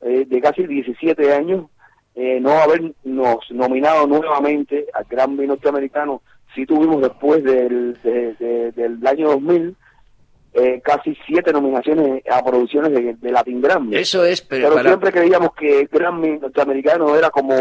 eh, 0.00 0.24
de 0.26 0.40
casi 0.40 0.66
17 0.66 1.34
años, 1.34 1.66
eh, 2.14 2.38
no 2.40 2.52
habernos 2.52 3.38
nominado 3.50 4.06
nuevamente 4.06 4.86
al 4.94 5.04
Gran 5.04 5.36
Norteamericano, 5.36 6.22
si 6.54 6.64
tuvimos 6.66 7.02
después 7.02 7.42
del, 7.42 7.98
del 8.02 9.06
año 9.06 9.28
2000 9.28 9.76
eh, 10.54 10.80
casi 10.84 11.16
siete 11.26 11.52
nominaciones 11.52 12.22
a 12.30 12.44
producciones 12.44 12.92
de, 13.20 13.30
Latin 13.30 13.60
Grammy. 13.60 13.96
Eso 13.96 14.24
es, 14.24 14.42
pero, 14.42 14.78
siempre 14.80 15.10
creíamos 15.10 15.54
que 15.54 15.88
Grammy 15.90 16.38
norteamericano 16.38 17.16
era 17.16 17.30
como 17.30 17.54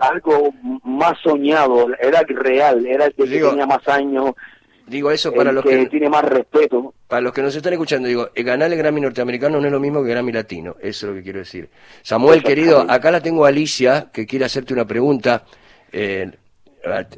algo 0.00 0.50
más 0.84 1.18
soñado, 1.22 1.88
era 2.00 2.22
real, 2.26 2.86
era 2.86 3.06
el 3.06 3.14
que 3.14 3.24
tenía 3.24 3.66
más 3.66 3.86
años, 3.88 4.34
Digo 4.88 5.10
eso 5.10 5.32
para 5.32 5.52
los 5.52 5.62
que, 5.64 5.86
tiene 5.86 6.08
más 6.08 6.24
respeto. 6.24 6.94
Para 7.06 7.20
los 7.20 7.32
que 7.32 7.42
nos 7.42 7.54
están 7.54 7.74
escuchando, 7.74 8.08
digo, 8.08 8.30
ganar 8.36 8.72
el 8.72 8.78
Grammy 8.78 9.02
norteamericano 9.02 9.60
no 9.60 9.66
es 9.66 9.72
lo 9.72 9.80
mismo 9.80 10.02
que 10.02 10.10
Grammy 10.10 10.32
latino, 10.32 10.76
eso 10.80 11.06
es 11.06 11.10
lo 11.10 11.14
que 11.14 11.22
quiero 11.22 11.40
decir. 11.40 11.68
Samuel, 12.02 12.42
querido, 12.42 12.86
acá 12.88 13.10
la 13.10 13.20
tengo 13.20 13.44
Alicia, 13.44 14.08
que 14.12 14.26
quiere 14.26 14.46
hacerte 14.46 14.72
una 14.72 14.86
pregunta. 14.86 15.44
Eh, 15.92 16.30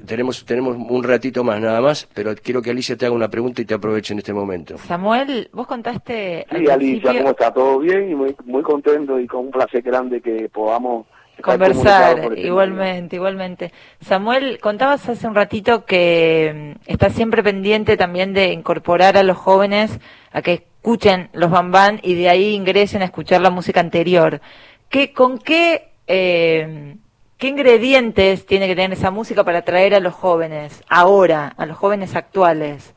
tenemos, 0.06 0.44
tenemos 0.44 0.76
un 0.76 1.02
ratito 1.02 1.44
más 1.44 1.60
nada 1.60 1.80
más, 1.80 2.08
pero 2.14 2.34
quiero 2.34 2.62
que 2.62 2.70
Alicia 2.70 2.96
te 2.96 3.06
haga 3.06 3.14
una 3.14 3.28
pregunta 3.28 3.62
y 3.62 3.64
te 3.64 3.74
aproveche 3.74 4.12
en 4.12 4.18
este 4.18 4.32
momento. 4.32 4.78
Samuel, 4.78 5.48
vos 5.52 5.66
contaste... 5.66 6.46
Sí, 6.50 6.68
Alicia, 6.68 7.12
¿cómo 7.18 7.30
está? 7.30 7.52
¿Todo 7.52 7.78
bien? 7.78 8.10
Y 8.10 8.14
muy, 8.14 8.34
muy 8.44 8.62
contento 8.62 9.18
y 9.18 9.26
con 9.26 9.46
un 9.46 9.50
placer 9.50 9.82
grande 9.82 10.20
que 10.20 10.48
podamos 10.48 11.06
conversar, 11.40 12.38
igualmente, 12.38 13.16
igualmente. 13.16 13.72
Samuel, 14.00 14.58
contabas 14.60 15.08
hace 15.08 15.26
un 15.26 15.34
ratito 15.34 15.84
que 15.84 16.74
mm, 16.76 16.90
estás 16.90 17.14
siempre 17.14 17.42
pendiente 17.42 17.96
también 17.96 18.32
de 18.32 18.52
incorporar 18.52 19.16
a 19.16 19.22
los 19.22 19.36
jóvenes 19.36 19.98
a 20.32 20.42
que 20.42 20.52
escuchen 20.52 21.28
los 21.32 21.50
bambán 21.50 22.00
y 22.02 22.14
de 22.14 22.28
ahí 22.28 22.54
ingresen 22.54 23.02
a 23.02 23.06
escuchar 23.06 23.40
la 23.40 23.50
música 23.50 23.80
anterior. 23.80 24.40
¿Qué, 24.88 25.12
¿Con 25.12 25.38
qué, 25.38 25.92
eh, 26.06 26.96
qué 27.40 27.48
ingredientes 27.48 28.44
tiene 28.44 28.68
que 28.68 28.76
tener 28.76 28.92
esa 28.92 29.10
música 29.10 29.42
para 29.42 29.58
atraer 29.60 29.94
a 29.94 30.00
los 30.00 30.14
jóvenes 30.14 30.84
ahora, 30.88 31.54
a 31.56 31.66
los 31.66 31.76
jóvenes 31.76 32.14
actuales? 32.14 32.94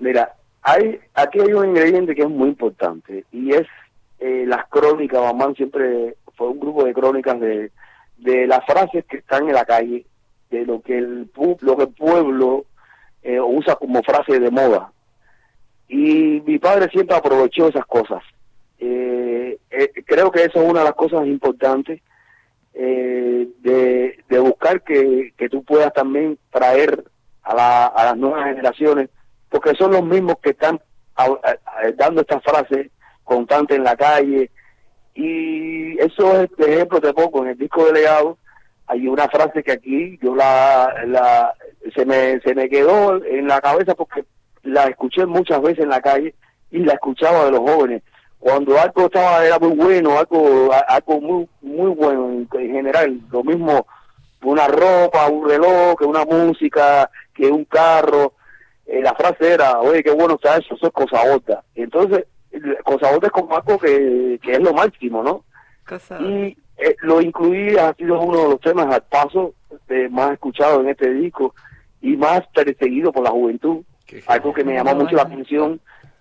Mira, 0.00 0.34
hay, 0.62 0.98
aquí 1.14 1.38
hay 1.40 1.52
un 1.52 1.68
ingrediente 1.68 2.14
que 2.16 2.22
es 2.22 2.28
muy 2.28 2.48
importante 2.48 3.24
y 3.32 3.54
es 3.54 3.66
eh, 4.18 4.44
las 4.46 4.66
crónicas, 4.68 5.20
Bambán 5.20 5.54
siempre 5.54 6.16
fue 6.36 6.48
un 6.48 6.58
grupo 6.58 6.84
de 6.84 6.92
crónicas 6.92 7.38
de, 7.38 7.70
de 8.18 8.46
las 8.48 8.66
frases 8.66 9.04
que 9.06 9.18
están 9.18 9.46
en 9.46 9.54
la 9.54 9.64
calle, 9.64 10.04
de 10.50 10.66
lo 10.66 10.82
que 10.82 10.98
el, 10.98 11.30
lo 11.60 11.76
que 11.76 11.84
el 11.84 11.94
pueblo 11.94 12.64
eh, 13.22 13.40
usa 13.40 13.76
como 13.76 14.02
frase 14.02 14.40
de 14.40 14.50
moda. 14.50 14.90
Y 15.88 16.42
mi 16.44 16.58
padre 16.58 16.90
siempre 16.90 17.16
aprovechó 17.16 17.68
esas 17.68 17.86
cosas. 17.86 18.22
Eh, 18.80 19.58
eh, 19.70 19.92
creo 20.04 20.30
que 20.32 20.44
eso 20.44 20.60
es 20.60 20.68
una 20.68 20.80
de 20.80 20.86
las 20.86 20.94
cosas 20.94 21.24
importantes 21.26 22.00
de, 22.82 24.18
de 24.28 24.38
buscar 24.38 24.82
que, 24.82 25.32
que 25.36 25.48
tú 25.48 25.64
puedas 25.64 25.92
también 25.92 26.38
traer 26.50 27.04
a, 27.42 27.54
la, 27.54 27.86
a 27.86 28.04
las 28.04 28.16
nuevas 28.16 28.44
generaciones, 28.46 29.10
porque 29.48 29.74
son 29.74 29.92
los 29.92 30.04
mismos 30.04 30.36
que 30.42 30.50
están 30.50 30.80
dando 31.96 32.20
estas 32.20 32.42
frases 32.42 32.90
constantes 33.24 33.76
en 33.76 33.84
la 33.84 33.96
calle, 33.96 34.50
Y 35.14 35.98
eso 35.98 36.42
es, 36.42 36.50
de 36.56 36.74
ejemplo, 36.74 37.00
de 37.00 37.12
poco, 37.12 37.42
en 37.42 37.50
el 37.50 37.58
disco 37.58 37.84
de 37.86 37.92
legado 37.92 38.38
hay 38.86 39.06
una 39.06 39.28
frase 39.28 39.62
que 39.62 39.72
aquí 39.72 40.18
yo 40.22 40.34
la, 40.34 40.94
la 41.06 41.52
se 41.94 42.06
me 42.06 42.40
se 42.40 42.54
me 42.54 42.68
quedó 42.68 43.22
en 43.24 43.46
la 43.46 43.60
cabeza 43.60 43.94
porque 43.94 44.24
la 44.62 44.84
escuché 44.84 45.26
muchas 45.26 45.60
veces 45.60 45.80
en 45.80 45.90
la 45.90 46.00
calle 46.00 46.34
y 46.70 46.78
la 46.78 46.94
escuchaba 46.94 47.44
de 47.46 47.50
los 47.50 47.60
jóvenes. 47.60 48.02
Cuando 48.38 48.78
algo 48.78 49.06
estaba 49.06 49.44
era 49.44 49.58
muy 49.58 49.74
bueno 49.74 50.18
algo 50.18 50.70
algo 50.88 51.20
muy 51.20 51.48
muy 51.78 51.94
bueno 51.94 52.30
en, 52.30 52.48
general. 52.50 53.20
Lo 53.30 53.42
mismo 53.44 53.86
una 54.42 54.68
ropa 54.68 55.28
un 55.28 55.48
reloj 55.48 55.98
que 55.98 56.04
una 56.04 56.24
música 56.24 57.10
que 57.34 57.46
un 57.46 57.64
carro. 57.64 58.34
Eh, 58.86 59.02
la 59.02 59.14
frase 59.14 59.52
era 59.52 59.80
oye 59.80 60.02
qué 60.02 60.12
bueno 60.12 60.36
está 60.36 60.56
eso 60.56 60.74
eso 60.74 60.86
es 60.86 60.92
cosa 60.94 61.20
otra 61.34 61.62
entonces 61.74 62.24
cosa 62.82 63.14
otra 63.14 63.26
es 63.26 63.32
como 63.32 63.54
algo 63.54 63.78
que, 63.78 64.40
que 64.42 64.52
es 64.52 64.60
lo 64.60 64.72
máximo 64.72 65.22
no 65.22 65.44
y 66.20 66.56
eh, 66.78 66.96
lo 67.02 67.20
incluí 67.20 67.76
ha 67.76 67.92
sido 67.92 68.18
uno 68.18 68.44
de 68.44 68.48
los 68.48 68.60
temas 68.60 68.86
al 68.86 69.02
paso 69.02 69.52
eh, 69.90 70.08
más 70.08 70.32
escuchado 70.32 70.80
en 70.80 70.88
este 70.88 71.12
disco 71.12 71.54
y 72.00 72.16
más 72.16 72.40
perseguido 72.54 73.12
por 73.12 73.24
la 73.24 73.30
juventud 73.30 73.82
algo 74.26 74.54
que 74.54 74.64
me 74.64 74.72
llamó 74.72 74.94
mucho 74.94 75.16
la 75.16 75.22
atención 75.22 75.78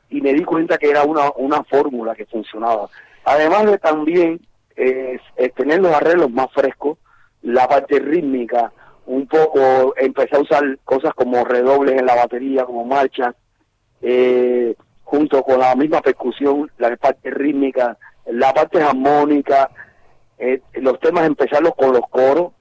y 0.09 0.21
me 0.21 0.33
di 0.33 0.43
cuenta 0.43 0.77
que 0.77 0.89
era 0.89 1.03
una, 1.03 1.31
una 1.37 1.63
fórmula 1.63 2.15
que 2.15 2.25
funcionaba. 2.25 2.89
Además 3.25 3.65
de 3.65 3.77
también 3.77 4.39
eh, 4.77 5.19
tener 5.55 5.81
los 5.81 5.93
arreglos 5.93 6.31
más 6.31 6.47
frescos, 6.53 6.97
la 7.41 7.67
parte 7.67 7.99
rítmica, 7.99 8.71
un 9.07 9.27
poco 9.27 9.95
empecé 9.97 10.35
a 10.35 10.41
usar 10.41 10.77
cosas 10.83 11.13
como 11.13 11.43
redobles 11.43 11.99
en 11.99 12.05
la 12.05 12.15
batería, 12.15 12.65
como 12.65 12.85
marchas, 12.85 13.35
eh, 14.01 14.75
junto 15.03 15.41
con 15.43 15.59
la 15.59 15.75
misma 15.75 16.01
percusión, 16.01 16.69
la 16.77 16.95
parte 16.97 17.31
rítmica, 17.31 17.97
la 18.27 18.53
parte 18.53 18.81
armónica, 18.81 19.69
eh, 20.37 20.61
los 20.73 20.99
temas 20.99 21.25
empezarlos 21.25 21.73
con 21.75 21.93
los 21.93 22.07
coros, 22.09 22.51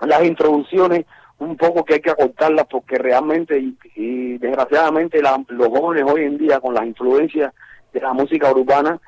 las 0.00 0.24
introducciones 0.24 1.06
un 1.38 1.56
poco 1.56 1.84
que 1.84 1.94
hay 1.94 2.00
que 2.00 2.10
acortarlas 2.10 2.66
porque 2.68 2.98
realmente 2.98 3.58
y, 3.94 4.38
desgraciadamente 4.38 5.22
los 5.22 5.68
jóvenes 5.68 6.04
hoy 6.06 6.24
en 6.24 6.36
día 6.36 6.60
con 6.60 6.74
las 6.74 6.84
influencias 6.84 7.54
de 7.92 8.00
la 8.00 8.12
música 8.12 8.52
urbana 8.52 9.00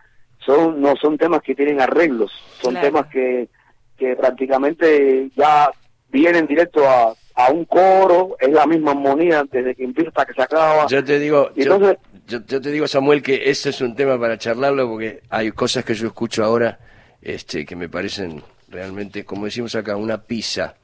son 0.44 0.80
no 0.80 0.94
son 0.96 1.18
temas 1.18 1.42
que 1.42 1.54
tienen 1.54 1.80
arreglos, 1.80 2.32
son 2.60 2.74
temas 2.74 3.06
que, 3.06 3.48
que 3.96 4.16
prácticamente 4.16 5.30
ya 5.36 5.70
vienen 6.10 6.46
directo 6.46 6.88
a, 6.88 7.14
a 7.34 7.50
un 7.50 7.64
coro, 7.64 8.36
es 8.38 8.50
la 8.50 8.66
misma 8.66 8.92
armonía 8.92 9.44
desde 9.50 9.74
que 9.74 9.84
empieza 9.84 10.24
que 10.24 10.34
se 10.34 10.42
acaba. 10.42 10.86
Yo 10.86 11.02
te 11.02 11.18
digo, 11.18 11.50
yo, 11.54 11.78
yo, 12.26 12.60
te 12.60 12.70
digo 12.70 12.86
Samuel 12.86 13.22
que 13.22 13.50
ese 13.50 13.70
es 13.70 13.80
un 13.80 13.94
tema 13.94 14.18
para 14.18 14.38
charlarlo 14.38 14.88
porque 14.88 15.22
hay 15.30 15.52
cosas 15.52 15.84
que 15.84 15.94
yo 15.94 16.06
escucho 16.06 16.44
ahora 16.44 16.78
este 17.20 17.64
que 17.64 17.76
me 17.76 17.88
parecen 17.88 18.42
realmente, 18.68 19.24
como 19.24 19.44
decimos 19.44 19.74
acá, 19.74 19.96
una 19.96 20.22
pizza. 20.22 20.74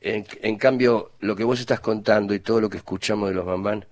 En, 0.00 0.56
cambio, 0.56 1.12
lo 1.20 1.34
que 1.34 1.42
vos 1.42 1.58
estás 1.58 1.80
contando 1.80 2.32
y 2.32 2.38
todo 2.40 2.60
lo 2.60 2.70
que 2.70 2.76
escuchamos 2.76 3.30
de 3.30 3.34
los 3.34 3.44
Bambán 3.44 3.84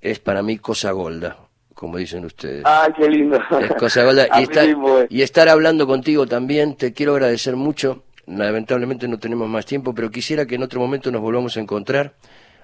es 0.00 0.20
para 0.20 0.42
mí 0.42 0.58
cosa 0.58 0.92
golda, 0.92 1.36
como 1.78 1.96
dicen 1.96 2.24
ustedes. 2.24 2.64
¡Ay, 2.66 2.90
qué 2.96 3.08
lindo! 3.08 3.38
Es 3.60 3.72
cosa 3.74 4.04
y, 4.40 4.42
estar, 4.42 4.66
y 5.08 5.22
estar 5.22 5.48
hablando 5.48 5.86
contigo 5.86 6.26
también, 6.26 6.74
te 6.74 6.92
quiero 6.92 7.12
agradecer 7.12 7.54
mucho. 7.54 8.02
Lamentablemente 8.26 9.06
no 9.06 9.18
tenemos 9.20 9.48
más 9.48 9.64
tiempo, 9.64 9.94
pero 9.94 10.10
quisiera 10.10 10.44
que 10.44 10.56
en 10.56 10.64
otro 10.64 10.80
momento 10.80 11.12
nos 11.12 11.22
volvamos 11.22 11.56
a 11.56 11.60
encontrar, 11.60 12.14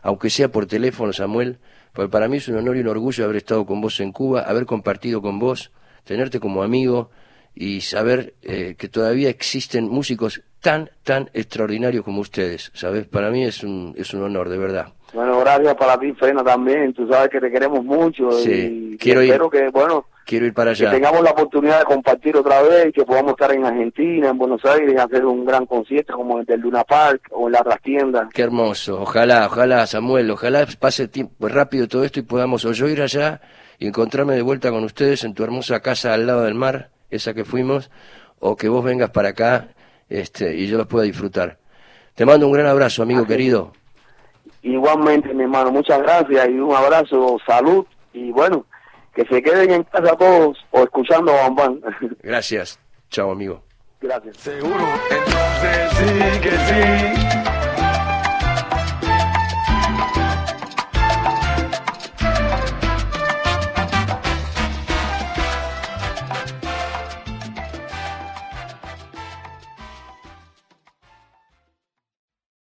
aunque 0.03 0.31
sea 0.31 0.49
por 0.49 0.67
teléfono, 0.67 1.13
Samuel, 1.13 1.59
porque 1.93 2.11
para 2.11 2.27
mí 2.27 2.39
es 2.39 2.49
un 2.49 2.57
honor 2.57 2.77
y 2.77 2.81
un 2.81 2.89
orgullo 2.89 3.25
haber 3.25 3.37
estado 3.37 3.65
con 3.65 3.81
vos 3.81 4.01
en 4.01 4.11
Cuba, 4.11 4.43
haber 4.43 4.67
compartido 4.67 5.23
con 5.23 5.39
vos, 5.39 5.71
tenerte 6.03 6.41
como 6.41 6.65
amigo 6.65 7.11
y 7.55 7.83
saber 7.83 8.35
eh, 8.43 8.75
que 8.77 8.89
todavía 8.89 9.31
existen 9.31 9.89
músicos 9.89 10.43
tan, 10.61 10.91
tan 11.05 11.31
extraordinarios 11.35 12.05
como 12.05 12.21
ustedes, 12.21 12.73
¿sabes? 12.75 13.07
Para 13.07 13.31
mí 13.31 13.45
es 13.45 13.63
un, 13.63 13.95
es 13.97 14.13
un 14.13 14.25
honor, 14.25 14.49
de 14.49 14.59
verdad. 14.59 14.93
Bueno, 15.15 15.39
gracias 15.39 15.75
para 15.77 15.97
ti, 15.97 16.13
Fena, 16.13 16.43
también. 16.43 16.93
Tú 16.93 17.07
sabes 17.09 17.31
que 17.31 17.41
te 17.41 17.51
queremos 17.51 17.85
mucho. 17.85 18.33
Sí, 18.33 18.91
y 18.95 18.97
quiero 18.97 19.21
espero 19.21 19.49
que, 19.49 19.69
bueno, 19.69 20.07
quiero 20.27 20.47
ir 20.47 20.53
para 20.53 20.73
allá. 20.73 20.91
Que 20.91 20.97
tengamos 20.97 21.23
la 21.23 21.31
oportunidad 21.31 21.79
de 21.79 21.85
compartir 21.85 22.37
otra 22.37 22.61
vez, 22.63 22.93
que 22.93 23.05
podamos 23.05 23.33
estar 23.33 23.53
en 23.53 23.65
Argentina, 23.65 24.31
en 24.31 24.39
Buenos 24.39 24.65
Aires, 24.65 24.99
hacer 24.99 25.25
un 25.25 25.45
gran 25.45 25.67
concierto 25.67 26.17
como 26.17 26.41
el 26.41 26.45
del 26.45 26.61
Luna 26.61 26.83
Park 26.83 27.29
o 27.31 27.47
en 27.47 27.53
la 27.53 27.63
trastienda. 27.63 28.29
Qué 28.35 28.43
hermoso. 28.43 29.01
Ojalá, 29.01 29.47
ojalá, 29.47 29.87
Samuel, 29.87 30.29
ojalá 30.33 30.67
pase 30.81 31.07
tiempo 31.07 31.47
rápido 31.47 31.87
todo 31.87 32.03
esto 32.03 32.19
y 32.19 32.25
podamos 32.25 32.65
o 32.65 32.73
yo 32.73 32.89
ir 32.89 33.01
allá 33.01 33.41
y 33.79 33.87
encontrarme 33.87 34.35
de 34.35 34.43
vuelta 34.43 34.71
con 34.71 34.83
ustedes 34.83 35.23
en 35.23 35.35
tu 35.35 35.45
hermosa 35.45 35.79
casa 35.79 36.13
al 36.13 36.27
lado 36.27 36.43
del 36.43 36.55
mar, 36.55 36.91
esa 37.11 37.35
que 37.35 37.45
fuimos, 37.45 37.89
o 38.41 38.57
que 38.57 38.69
vos 38.69 38.85
vengas 38.85 39.11
para 39.11 39.29
acá 39.29 39.69
este, 40.09 40.57
y 40.57 40.67
yo 40.67 40.77
los 40.77 40.89
pueda 40.89 41.05
disfrutar. 41.05 41.59
Te 42.17 42.27
mando 42.27 42.49
un 42.49 42.53
gran 42.53 42.67
abrazo, 42.67 43.03
amigo 43.03 43.27
querido. 43.27 43.73
Igualmente, 44.65 45.35
mi 45.35 45.43
hermano, 45.43 45.71
muchas 45.71 46.01
gracias 46.01 46.49
y 46.49 46.59
un 46.59 46.75
abrazo, 46.75 47.37
salud 47.47 47.85
y 48.15 48.33
bueno, 48.33 48.65
que 49.15 49.27
se 49.27 49.43
queden 49.43 49.71
en 49.71 49.83
casa 49.85 50.17
todos 50.17 50.57
o 50.71 50.83
escuchando 50.83 51.33
a 51.33 51.43
Bambán. 51.43 51.81
Gracias. 52.23 52.81
Chao, 53.11 53.31
amigo. 53.31 53.63
Gracias. 54.01 54.39
Seguro, 54.39 54.87
entonces 55.11 55.93
sí 55.93 56.41
que 56.41 56.51
sí. 56.51 57.54